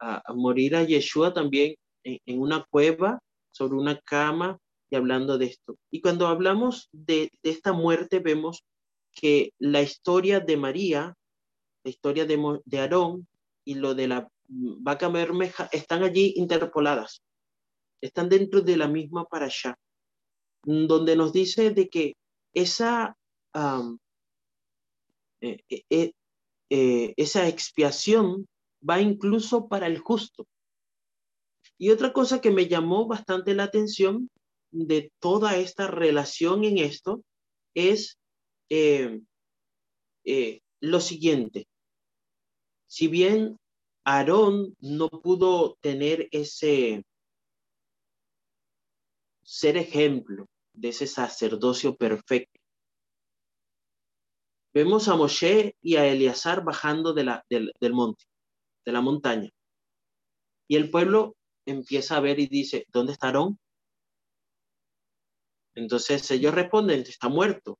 a, 0.00 0.22
morir 0.34 0.76
a 0.76 0.84
Yeshua 0.84 1.32
también 1.32 1.74
en, 2.04 2.40
una 2.40 2.64
cueva, 2.70 3.20
sobre 3.50 3.76
una 3.76 4.00
cama 4.00 4.58
y 4.90 4.96
hablando 4.96 5.38
de 5.38 5.46
esto. 5.46 5.76
Y 5.90 6.00
cuando 6.00 6.26
hablamos 6.26 6.88
de, 6.92 7.30
esta 7.42 7.72
muerte, 7.72 8.20
vemos 8.20 8.64
que 9.12 9.52
la 9.58 9.82
historia 9.82 10.40
de 10.40 10.56
María, 10.56 11.14
la 11.84 11.90
historia 11.90 12.24
de, 12.24 12.60
de 12.64 12.78
Aarón 12.78 13.26
y 13.64 13.74
lo 13.74 13.94
de 13.94 14.08
la 14.08 14.28
vaca 14.48 15.08
bermeja 15.08 15.68
están 15.72 16.02
allí 16.02 16.32
interpoladas, 16.36 17.22
están 18.00 18.28
dentro 18.28 18.62
de 18.62 18.76
la 18.76 18.88
misma 18.88 19.24
parasha, 19.24 19.76
donde 20.64 21.16
nos 21.16 21.32
dice 21.32 21.70
de 21.70 21.88
que 21.88 22.16
esa, 22.54 23.16
eh, 25.40 25.58
eh, 25.68 26.12
eh, 26.70 27.14
esa 27.16 27.48
expiación 27.48 28.46
va 28.86 29.00
incluso 29.00 29.68
para 29.68 29.86
el 29.86 29.98
justo. 29.98 30.46
Y 31.78 31.90
otra 31.90 32.12
cosa 32.12 32.40
que 32.40 32.50
me 32.50 32.66
llamó 32.68 33.06
bastante 33.06 33.54
la 33.54 33.64
atención 33.64 34.30
de 34.70 35.12
toda 35.20 35.56
esta 35.56 35.86
relación 35.86 36.64
en 36.64 36.78
esto 36.78 37.22
es 37.74 38.18
eh, 38.68 39.20
eh, 40.24 40.60
lo 40.80 41.00
siguiente. 41.00 41.66
Si 42.86 43.08
bien 43.08 43.58
Aarón 44.04 44.74
no 44.80 45.08
pudo 45.08 45.76
tener 45.80 46.28
ese, 46.32 47.04
ser 49.42 49.76
ejemplo 49.76 50.46
de 50.72 50.88
ese 50.88 51.06
sacerdocio 51.06 51.96
perfecto. 51.96 52.58
Vemos 54.72 55.08
a 55.08 55.16
Moshe 55.16 55.74
y 55.82 55.96
a 55.96 56.06
Eleazar 56.06 56.62
bajando 56.62 57.12
del 57.12 57.92
monte, 57.92 58.24
de 58.88 58.92
la 58.92 59.02
montaña. 59.02 59.50
Y 60.66 60.76
el 60.76 60.90
pueblo 60.90 61.36
empieza 61.66 62.16
a 62.16 62.20
ver 62.20 62.40
y 62.40 62.46
dice, 62.46 62.86
¿dónde 62.90 63.12
está 63.12 63.26
Aarón? 63.26 63.58
Entonces 65.74 66.30
ellos 66.30 66.54
responden, 66.54 67.00
está 67.00 67.28
muerto. 67.28 67.78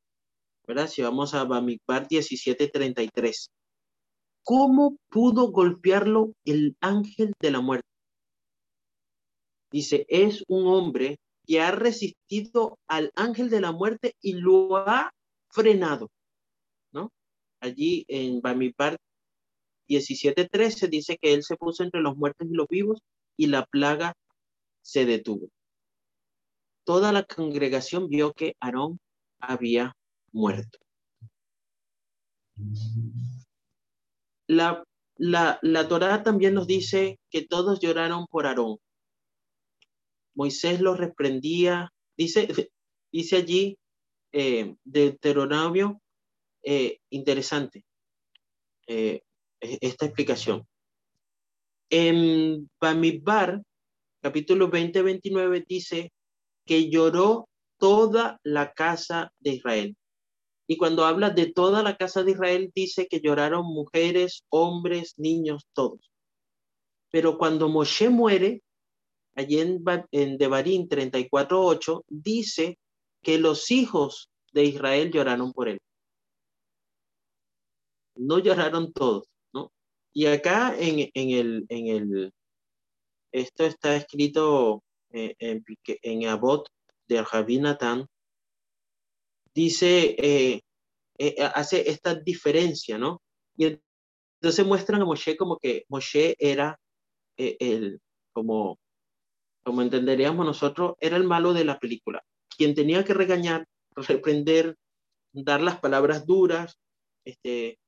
¿Verdad? 0.66 0.86
Si 0.86 1.00
vamos 1.00 1.32
a 1.32 1.44
Bamikbar 1.44 2.08
17:33. 2.08 3.48
¿Cómo 4.44 4.98
pudo 5.08 5.50
golpearlo 5.50 6.34
el 6.44 6.76
ángel 6.82 7.32
de 7.40 7.50
la 7.52 7.62
muerte? 7.62 7.88
Dice, 9.72 10.04
es 10.10 10.44
un 10.46 10.66
hombre 10.66 11.18
que 11.46 11.62
ha 11.62 11.70
resistido 11.70 12.78
al 12.86 13.10
ángel 13.16 13.48
de 13.48 13.62
la 13.62 13.72
muerte 13.72 14.14
y 14.20 14.34
lo 14.34 14.76
ha 14.76 15.10
frenado. 15.50 16.10
¿No? 16.92 17.10
Allí 17.60 18.04
en 18.08 18.42
Bamipar 18.42 18.98
17:13 19.88 20.88
dice 20.88 21.18
que 21.20 21.32
él 21.34 21.42
se 21.42 21.56
puso 21.56 21.82
entre 21.82 22.00
los 22.00 22.16
muertos 22.16 22.46
y 22.50 22.54
los 22.54 22.68
vivos 22.68 23.00
y 23.36 23.46
la 23.46 23.64
plaga 23.66 24.14
se 24.82 25.04
detuvo. 25.04 25.48
Toda 26.84 27.12
la 27.12 27.24
congregación 27.24 28.08
vio 28.08 28.32
que 28.32 28.54
Aarón 28.60 29.00
había 29.40 29.94
muerto. 30.32 30.78
La, 34.46 34.82
la, 35.16 35.58
la 35.62 35.88
Torá 35.88 36.22
también 36.22 36.54
nos 36.54 36.66
dice 36.66 37.18
que 37.30 37.42
todos 37.46 37.80
lloraron 37.80 38.26
por 38.26 38.46
Aarón. 38.46 38.78
Moisés 40.34 40.80
los 40.80 40.98
reprendía, 40.98 41.92
dice, 42.16 42.48
dice 43.12 43.36
allí 43.36 43.78
eh, 44.32 44.76
Deuteronomio, 44.84 46.00
eh, 46.62 47.00
interesante 47.10 47.84
eh, 48.88 49.20
esta 49.60 50.06
explicación. 50.06 50.66
En 51.90 52.70
Bamidbar, 52.80 53.62
capítulo 54.20 54.70
20-29, 54.70 55.64
dice 55.66 56.12
que 56.66 56.90
lloró 56.90 57.48
toda 57.78 58.40
la 58.42 58.72
casa 58.72 59.32
de 59.38 59.50
Israel. 59.52 59.96
Y 60.66 60.76
cuando 60.76 61.06
habla 61.06 61.30
de 61.30 61.50
toda 61.50 61.82
la 61.82 61.96
casa 61.96 62.22
de 62.22 62.32
Israel, 62.32 62.70
dice 62.74 63.06
que 63.06 63.20
lloraron 63.20 63.64
mujeres, 63.64 64.44
hombres, 64.50 65.14
niños, 65.16 65.66
todos. 65.72 66.12
Pero 67.10 67.38
cuando 67.38 67.70
Moshe 67.70 68.10
muere, 68.10 68.62
allí 69.34 69.60
en, 69.60 69.82
en 70.10 70.36
Devarim 70.36 70.86
34.8, 70.86 72.04
dice 72.08 72.78
que 73.22 73.38
los 73.38 73.70
hijos 73.70 74.28
de 74.52 74.64
Israel 74.64 75.10
lloraron 75.10 75.52
por 75.52 75.68
él. 75.68 75.78
No 78.16 78.38
lloraron 78.38 78.92
todos. 78.92 79.26
Y 80.12 80.26
acá 80.26 80.74
en, 80.78 81.10
en, 81.14 81.30
el, 81.30 81.66
en 81.68 81.86
el, 81.86 82.32
esto 83.32 83.64
está 83.64 83.94
escrito 83.96 84.82
eh, 85.10 85.34
en, 85.38 85.64
en 85.86 86.26
Abot 86.28 86.68
de 87.06 87.24
Javi 87.24 87.58
Natán, 87.58 88.06
dice, 89.54 90.16
eh, 90.18 90.60
eh, 91.18 91.34
hace 91.54 91.90
esta 91.90 92.14
diferencia, 92.14 92.98
¿no? 92.98 93.22
Y 93.56 93.78
entonces 94.40 94.66
muestran 94.66 95.02
a 95.02 95.04
Moshe 95.04 95.36
como 95.36 95.58
que 95.58 95.84
Moshe 95.88 96.36
era 96.38 96.78
el, 97.36 98.00
como 98.32 98.78
como 99.64 99.82
entenderíamos 99.82 100.46
nosotros, 100.46 100.94
era 100.98 101.18
el 101.18 101.24
malo 101.24 101.52
de 101.52 101.64
la 101.64 101.78
película, 101.78 102.24
quien 102.56 102.74
tenía 102.74 103.04
que 103.04 103.12
regañar, 103.12 103.66
reprender, 103.94 104.76
dar 105.32 105.60
las 105.60 105.78
palabras 105.78 106.24
duras, 106.24 106.78
este, 107.26 107.78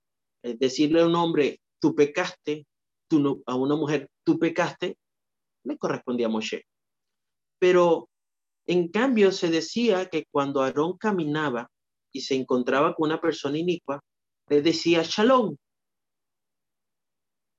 decirle 0.42 1.00
a 1.00 1.06
un 1.06 1.14
hombre, 1.14 1.58
tú 1.80 1.94
pecaste, 1.94 2.66
a 3.46 3.54
una 3.56 3.74
mujer, 3.74 4.08
tú 4.24 4.38
pecaste, 4.38 4.96
le 5.64 5.76
correspondía 5.76 6.26
a 6.26 6.30
Moshe. 6.30 6.64
Pero 7.58 8.08
en 8.66 8.88
cambio 8.88 9.32
se 9.32 9.50
decía 9.50 10.08
que 10.08 10.26
cuando 10.30 10.62
Aarón 10.62 10.96
caminaba 10.96 11.68
y 12.12 12.20
se 12.20 12.36
encontraba 12.36 12.94
con 12.94 13.08
una 13.08 13.20
persona 13.20 13.58
inicua, 13.58 14.00
le 14.48 14.62
decía 14.62 15.02
shalom. 15.02 15.56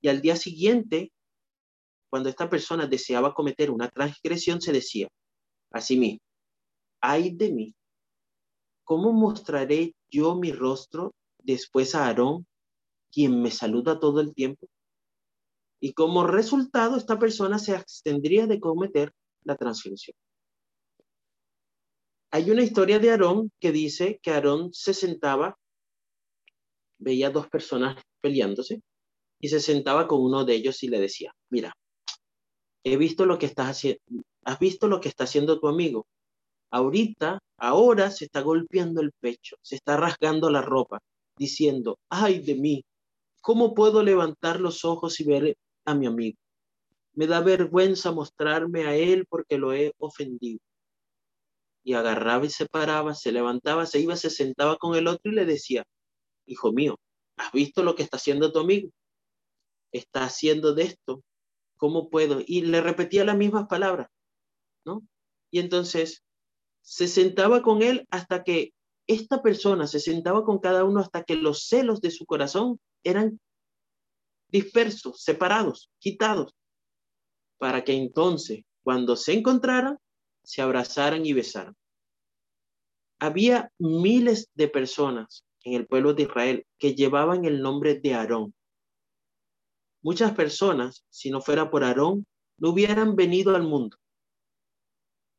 Y 0.00 0.08
al 0.08 0.22
día 0.22 0.36
siguiente 0.36 1.12
cuando 2.12 2.28
esta 2.28 2.50
persona 2.50 2.86
deseaba 2.86 3.32
cometer 3.32 3.70
una 3.70 3.88
transgresión, 3.88 4.60
se 4.60 4.70
decía 4.70 5.08
a 5.70 5.80
sí 5.80 5.98
mismo, 5.98 6.20
ay 7.00 7.34
de 7.34 7.50
mí, 7.50 7.74
¿cómo 8.84 9.14
mostraré 9.14 9.94
yo 10.10 10.36
mi 10.36 10.52
rostro 10.52 11.14
después 11.38 11.94
a 11.94 12.04
Aarón, 12.04 12.46
quien 13.12 13.42
me 13.42 13.50
saluda 13.50 14.00
todo 14.00 14.20
el 14.20 14.34
tiempo? 14.34 14.66
Y 15.80 15.92
como 15.92 16.26
resultado, 16.26 16.96
esta 16.96 17.18
persona 17.18 17.58
se 17.58 17.74
abstendría 17.74 18.46
de 18.46 18.60
cometer 18.60 19.12
la 19.44 19.56
transgresión. 19.56 20.16
Hay 22.30 22.50
una 22.50 22.62
historia 22.62 22.98
de 22.98 23.10
Aarón 23.10 23.50
que 23.60 23.72
dice 23.72 24.18
que 24.22 24.30
Aarón 24.30 24.72
se 24.72 24.94
sentaba, 24.94 25.58
veía 26.98 27.30
dos 27.30 27.48
personas 27.48 28.02
peleándose, 28.20 28.80
y 29.40 29.48
se 29.48 29.60
sentaba 29.60 30.06
con 30.06 30.22
uno 30.22 30.44
de 30.44 30.54
ellos 30.54 30.82
y 30.82 30.88
le 30.88 31.00
decía, 31.00 31.34
mira, 31.50 31.72
he 32.84 32.96
visto 32.96 33.26
lo 33.26 33.38
que 33.38 33.46
estás 33.46 33.68
haciendo, 33.70 34.00
has 34.44 34.58
visto 34.58 34.86
lo 34.86 35.00
que 35.00 35.08
está 35.08 35.24
haciendo 35.24 35.58
tu 35.58 35.68
amigo. 35.68 36.06
Ahorita, 36.70 37.40
ahora 37.58 38.10
se 38.10 38.26
está 38.26 38.40
golpeando 38.40 39.00
el 39.00 39.12
pecho, 39.20 39.56
se 39.62 39.74
está 39.74 39.96
rasgando 39.96 40.48
la 40.48 40.62
ropa, 40.62 41.00
diciendo, 41.36 41.98
ay 42.08 42.38
de 42.38 42.54
mí, 42.54 42.84
¿cómo 43.42 43.74
puedo 43.74 44.02
levantar 44.02 44.58
los 44.60 44.86
ojos 44.86 45.20
y 45.20 45.24
ver 45.24 45.58
a 45.84 45.94
mi 45.94 46.06
amigo? 46.06 46.38
Me 47.12 47.26
da 47.26 47.40
vergüenza 47.40 48.10
mostrarme 48.10 48.86
a 48.86 48.96
él 48.96 49.26
porque 49.28 49.58
lo 49.58 49.74
he 49.74 49.92
ofendido. 49.98 50.60
Y 51.84 51.92
agarraba 51.92 52.46
y 52.46 52.50
se 52.50 52.64
paraba, 52.64 53.14
se 53.14 53.32
levantaba, 53.32 53.84
se 53.84 54.00
iba, 54.00 54.16
se 54.16 54.30
sentaba 54.30 54.76
con 54.76 54.96
el 54.96 55.06
otro 55.06 55.30
y 55.30 55.34
le 55.34 55.44
decía, 55.44 55.84
hijo 56.46 56.72
mío, 56.72 56.98
¿has 57.36 57.52
visto 57.52 57.82
lo 57.82 57.94
que 57.94 58.02
está 58.02 58.16
haciendo 58.16 58.50
tu 58.50 58.60
amigo? 58.60 58.88
Está 59.92 60.24
haciendo 60.24 60.72
de 60.74 60.84
esto 60.84 61.22
¿cómo 61.82 62.10
puedo? 62.10 62.38
Y 62.46 62.60
le 62.60 62.80
repetía 62.80 63.24
las 63.24 63.36
mismas 63.36 63.66
palabras, 63.66 64.06
¿no? 64.84 65.02
Y 65.50 65.58
entonces 65.58 66.22
se 66.80 67.08
sentaba 67.08 67.60
con 67.60 67.82
él 67.82 68.06
hasta 68.08 68.44
que 68.44 68.72
esta 69.08 69.42
persona 69.42 69.88
se 69.88 69.98
sentaba 69.98 70.44
con 70.44 70.60
cada 70.60 70.84
uno 70.84 71.00
hasta 71.00 71.24
que 71.24 71.34
los 71.34 71.66
celos 71.66 72.00
de 72.00 72.12
su 72.12 72.24
corazón 72.24 72.78
eran 73.04 73.40
dispersos, 74.48 75.22
separados, 75.22 75.90
quitados, 75.98 76.54
para 77.58 77.84
que 77.84 77.94
entonces, 77.94 78.64
cuando 78.82 79.16
se 79.16 79.32
encontraran, 79.32 79.98
se 80.42 80.62
abrazaran 80.62 81.24
y 81.24 81.32
besaran. 81.32 81.76
Había 83.20 83.70
miles 83.78 84.50
de 84.54 84.68
personas 84.68 85.44
en 85.64 85.74
el 85.74 85.86
pueblo 85.86 86.12
de 86.12 86.24
Israel 86.24 86.66
que 86.78 86.94
llevaban 86.94 87.44
el 87.44 87.62
nombre 87.62 88.00
de 88.00 88.14
Aarón, 88.14 88.54
Muchas 90.04 90.34
personas, 90.34 91.04
si 91.10 91.30
no 91.30 91.40
fuera 91.40 91.70
por 91.70 91.84
Aarón, 91.84 92.26
no 92.58 92.70
hubieran 92.70 93.14
venido 93.14 93.54
al 93.54 93.62
mundo. 93.62 93.96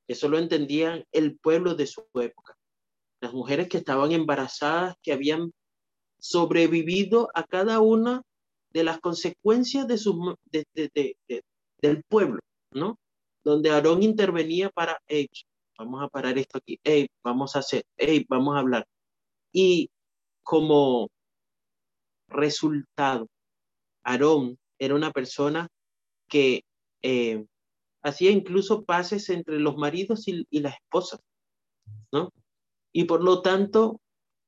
Eso 0.08 0.30
lo 0.30 0.38
entendían 0.38 1.04
el 1.12 1.38
pueblo 1.38 1.76
de 1.76 1.86
su 1.86 2.06
época. 2.16 2.58
Las 3.20 3.34
mujeres 3.34 3.68
que 3.68 3.78
estaban 3.78 4.14
embarazadas, 4.14 4.96
que 5.04 5.12
habían 5.12 5.54
sobrevivido 6.24 7.30
a 7.34 7.44
cada 7.44 7.82
una 7.82 8.22
de 8.72 8.86
las 8.86 9.02
consecuencias 9.02 9.90
de 9.90 9.98
su, 9.98 10.38
del 11.82 12.04
pueblo, 12.08 12.40
¿no? 12.72 12.98
Donde 13.44 13.70
Aarón 13.70 14.04
intervenía 14.04 14.70
para, 14.70 14.98
ellos. 15.08 15.46
vamos 15.78 16.02
a 16.02 16.08
parar 16.08 16.38
esto 16.38 16.60
aquí, 16.60 16.80
hey, 16.82 17.08
vamos 17.26 17.58
a 17.58 17.60
hacer, 17.60 17.84
hey, 17.98 18.26
vamos 18.30 18.56
a 18.56 18.60
hablar. 18.60 18.88
Y 19.52 19.90
como 20.44 21.10
resultado 22.30 23.28
Aarón 24.06 24.58
era 24.80 24.96
una 24.96 25.12
persona 25.12 25.68
que 26.30 26.64
eh, 27.02 27.46
hacía 28.02 28.32
incluso 28.32 28.86
pases 28.86 29.30
entre 29.30 29.60
los 29.60 29.76
maridos 29.76 30.26
y, 30.30 30.46
las 30.62 30.76
esposas, 30.76 31.20
¿no? 32.14 32.30
Y 32.94 33.04
por 33.04 33.22
lo 33.22 33.42
tanto 33.42 34.00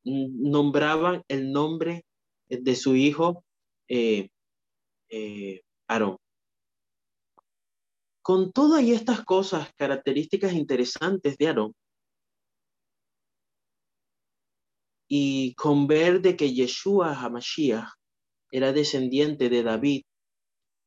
nombraban 0.06 1.24
el 1.28 1.52
nombre 1.52 2.06
de 2.48 2.76
su 2.76 2.96
hijo 2.96 3.44
eh, 3.88 4.30
eh, 5.10 5.62
Aarón. 5.88 6.18
Con 8.22 8.52
todas 8.52 8.84
estas 8.84 9.24
cosas, 9.24 9.72
características 9.76 10.54
interesantes 10.54 11.38
de 11.38 11.48
Aarón, 11.48 11.74
y 15.08 15.54
con 15.56 15.86
ver 15.86 16.22
de 16.22 16.36
que 16.36 16.54
Yeshua 16.54 17.14
HaMashiach 17.14 17.90
era 18.52 18.74
descendiente 18.74 19.50
de 19.50 19.62
David 19.62 20.02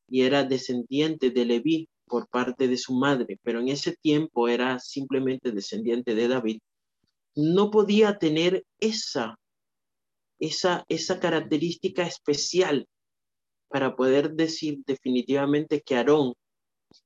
y 0.09 0.23
era 0.23 0.43
descendiente 0.43 1.29
de 1.29 1.45
Leví, 1.45 1.89
por 2.09 2.27
parte 2.27 2.67
de 2.67 2.75
su 2.75 2.93
madre, 2.93 3.39
pero 3.43 3.61
en 3.61 3.69
ese 3.69 3.95
tiempo 3.95 4.49
era 4.49 4.79
simplemente 4.79 5.51
descendiente 5.51 6.15
de 6.15 6.27
David, 6.27 6.59
no 7.35 7.71
podía 7.71 8.17
tener 8.17 8.65
esa, 8.79 9.37
esa, 10.39 10.85
esa 10.89 11.19
característica 11.19 12.03
especial 12.03 12.87
para 13.69 13.95
poder 13.95 14.33
decir 14.33 14.79
definitivamente 14.85 15.81
que 15.81 15.95
Aarón 15.95 16.33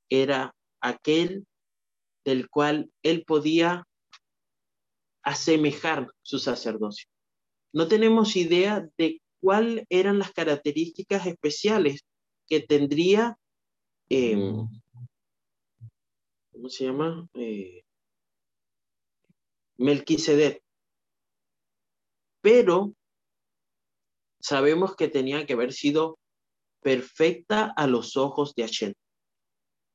era 0.10 0.56
aquel 0.82 1.46
del 2.26 2.50
cual 2.50 2.92
él 3.04 3.26
podía 3.26 3.84
asemejar 5.24 6.08
su 6.22 6.40
sacerdocio. 6.40 7.08
No 7.74 7.88
tenemos 7.88 8.36
idea 8.36 8.88
de 8.98 9.22
cuáles 9.42 9.86
eran 9.90 10.20
las 10.20 10.32
características 10.32 11.26
especiales 11.26 12.02
que 12.48 12.62
tendría, 12.62 13.38
em, 14.10 14.68
¿cómo 16.52 16.70
se 16.70 16.86
llama? 16.86 17.28
Eh, 17.34 17.83
Melquisedec. 19.78 20.62
Pero 22.42 22.94
sabemos 24.40 24.96
que 24.96 25.08
tenía 25.08 25.46
que 25.46 25.54
haber 25.54 25.74
sido 25.74 26.20
perfecta 26.82 27.74
a 27.76 27.88
los 27.88 28.18
ojos 28.18 28.54
de 28.56 28.64
Hashem. 28.64 28.94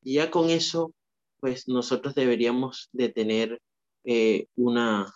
Y 0.02 0.14
ya 0.14 0.30
con 0.30 0.48
eso, 0.50 0.92
pues 1.40 1.68
nosotros 1.68 2.14
deberíamos 2.14 2.88
de 2.92 3.10
tener 3.10 3.60
eh, 4.04 4.46
una, 4.56 5.12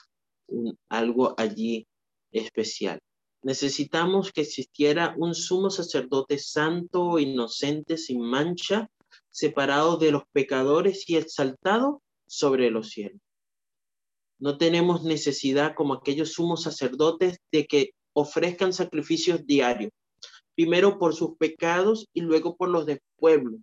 algo 0.88 1.35
allí 1.38 1.87
especial. 2.31 3.01
Necesitamos 3.42 4.31
que 4.33 4.42
existiera 4.42 5.14
un 5.16 5.35
sumo 5.35 5.70
sacerdote 5.70 6.38
santo, 6.38 7.18
inocente, 7.18 7.96
sin 7.96 8.20
mancha, 8.20 8.88
separado 9.31 9.96
de 9.96 10.12
los 10.12 10.22
pecadores 10.33 11.09
y 11.09 11.16
exaltado 11.16 12.03
sobre 12.27 12.70
los 12.70 12.90
cielos. 12.90 13.20
No 14.42 14.59
tenemos 14.59 15.05
necesidad, 15.05 15.76
como 15.76 15.94
aquellos 15.94 16.33
sumos 16.33 16.64
sacerdotes, 16.64 17.38
de 17.52 17.64
que 17.64 17.90
ofrezcan 18.12 18.72
sacrificios 18.72 19.46
diarios, 19.46 19.92
primero 20.57 20.98
por 20.98 21.14
sus 21.14 21.37
pecados 21.37 22.09
y 22.12 22.22
luego 22.22 22.57
por 22.57 22.68
los 22.68 22.85
del 22.85 22.98
pueblo, 23.16 23.59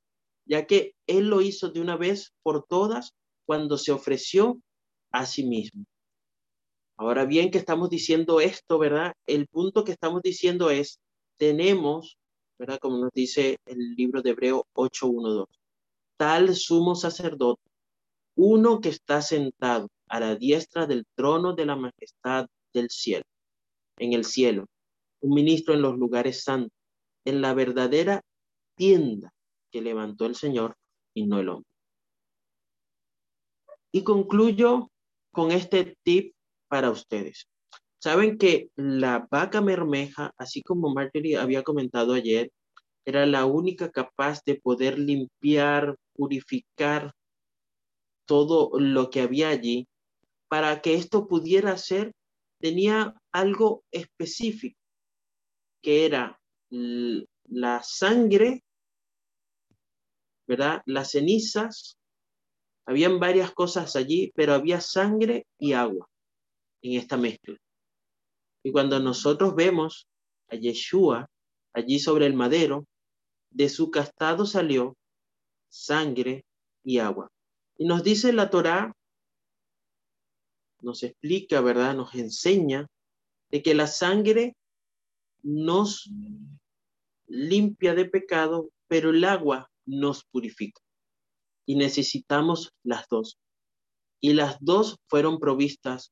ya 0.45 0.65
que 0.67 0.93
Él 1.05 1.27
lo 1.27 1.41
hizo 1.41 1.67
de 1.67 1.81
una 1.81 1.97
vez 1.97 2.31
por 2.43 2.63
todas 2.63 3.11
cuando 3.45 3.77
se 3.77 3.91
ofreció 3.91 4.57
a 5.11 5.25
sí 5.25 5.43
mismo. 5.43 5.83
Ahora 6.95 7.25
bien, 7.25 7.51
que 7.51 7.57
estamos 7.57 7.89
diciendo 7.89 8.39
esto, 8.39 8.79
¿verdad? 8.79 9.11
El 9.27 9.47
punto 9.47 9.83
que 9.83 9.91
estamos 9.91 10.21
diciendo 10.21 10.69
es, 10.69 10.97
tenemos, 11.37 12.17
¿verdad? 12.57 12.79
Como 12.79 12.99
nos 12.99 13.11
dice 13.13 13.57
el 13.65 13.95
libro 13.95 14.21
de 14.21 14.29
Hebreo 14.29 14.65
8.1.2, 14.75 15.45
tal 16.15 16.55
sumo 16.55 16.95
sacerdote, 16.95 17.68
uno 18.41 18.79
que 18.79 18.87
está 18.87 19.21
sentado 19.21 19.89
a 20.07 20.21
la 20.21 20.37
diestra 20.37 20.87
del 20.87 21.05
trono 21.13 21.55
de 21.55 21.65
la 21.65 21.75
majestad 21.75 22.47
del 22.73 22.89
cielo, 22.89 23.25
en 23.97 24.13
el 24.13 24.23
cielo, 24.23 24.65
un 25.19 25.33
ministro 25.33 25.73
en 25.73 25.81
los 25.81 25.97
lugares 25.97 26.43
santos, 26.43 26.71
en 27.25 27.41
la 27.41 27.53
verdadera 27.53 28.21
tienda 28.77 29.33
que 29.69 29.81
levantó 29.81 30.25
el 30.25 30.35
Señor 30.35 30.77
y 31.13 31.25
no 31.27 31.41
el 31.41 31.49
hombre. 31.49 31.69
Y 33.91 34.05
concluyo 34.05 34.89
con 35.33 35.51
este 35.51 35.97
tip 36.03 36.33
para 36.69 36.91
ustedes. 36.91 37.45
Saben 38.01 38.37
que 38.37 38.69
la 38.77 39.27
vaca 39.29 39.59
mermeja, 39.59 40.33
así 40.37 40.61
como 40.63 40.93
Marjorie 40.93 41.35
había 41.35 41.63
comentado 41.63 42.13
ayer, 42.13 42.53
era 43.03 43.25
la 43.25 43.45
única 43.45 43.91
capaz 43.91 44.41
de 44.45 44.55
poder 44.55 44.97
limpiar, 44.97 45.97
purificar 46.13 47.13
todo 48.29 48.69
lo 48.79 49.09
que 49.09 49.21
había 49.21 49.49
allí. 49.49 49.87
Para 50.47 50.81
que 50.81 50.93
esto 50.93 51.27
pudiera 51.27 51.75
ser, 51.77 52.13
tenía 52.61 53.19
algo 53.31 53.83
específico, 53.91 54.79
que 55.81 56.05
era 56.05 56.39
la 56.69 57.81
sangre, 57.81 58.63
¿verdad? 60.47 60.83
Las 60.85 61.11
cenizas, 61.11 61.97
habían 62.85 63.19
varias 63.19 63.51
cosas 63.51 63.95
allí, 63.95 64.31
pero 64.35 64.53
había 64.53 64.79
sangre 64.79 65.47
y 65.57 65.73
agua 65.73 66.07
en 66.83 66.99
esta 66.99 67.17
mezcla. 67.17 67.57
Y 68.63 68.71
cuando 68.71 68.99
nosotros 68.99 69.55
vemos 69.55 70.07
a 70.49 70.55
Yeshua 70.55 71.27
allí 71.73 71.97
sobre 71.97 72.27
el 72.27 72.35
madero, 72.35 72.85
de 73.49 73.69
su 73.69 73.89
castado 73.89 74.45
salió 74.45 74.95
sangre 75.67 76.45
y 76.83 76.99
agua. 76.99 77.31
Y 77.79 77.85
nos 77.85 78.03
dice 78.03 78.33
la 78.33 78.49
Torá, 78.49 78.93
nos 80.81 81.01
explica, 81.01 81.61
¿verdad? 81.61 81.95
Nos 81.95 82.13
enseña 82.13 82.87
de 83.49 83.63
que 83.63 83.73
la 83.73 83.87
sangre 83.87 84.57
nos 85.43 86.11
limpia 87.25 87.95
de 87.95 88.03
pecado, 88.03 88.69
pero 88.89 89.11
el 89.11 89.23
agua 89.23 89.71
nos 89.85 90.25
purifica. 90.25 90.81
Y 91.65 91.77
necesitamos 91.77 92.73
las 92.83 93.07
dos. 93.07 93.39
Y 94.19 94.33
las 94.33 94.57
dos 94.59 94.97
fueron 95.07 95.39
provistas 95.39 96.11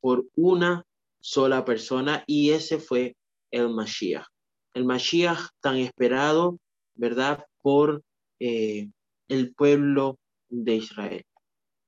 por 0.00 0.24
una 0.36 0.84
sola 1.20 1.64
persona 1.64 2.22
y 2.28 2.50
ese 2.50 2.78
fue 2.78 3.16
el 3.50 3.70
Mashiach. 3.70 4.26
El 4.72 4.84
Mashiach 4.84 5.48
tan 5.60 5.78
esperado, 5.78 6.60
¿verdad? 6.94 7.44
Por 7.60 8.04
eh, 8.38 8.88
el 9.26 9.52
pueblo 9.54 10.16
de 10.48 10.76
Israel. 10.76 11.24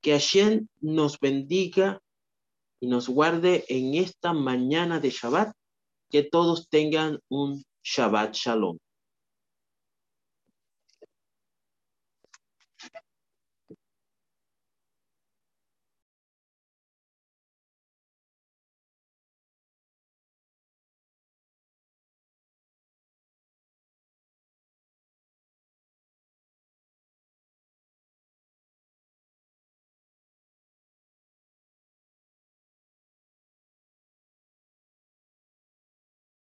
Que 0.01 0.13
Hashem 0.13 0.67
nos 0.79 1.19
bendiga 1.19 1.99
y 2.79 2.87
nos 2.87 3.07
guarde 3.07 3.65
en 3.67 3.95
esta 3.95 4.33
mañana 4.33 4.99
de 4.99 5.09
Shabbat. 5.09 5.53
Que 6.09 6.23
todos 6.23 6.67
tengan 6.69 7.19
un 7.29 7.63
Shabbat 7.83 8.33
Shalom. 8.33 8.77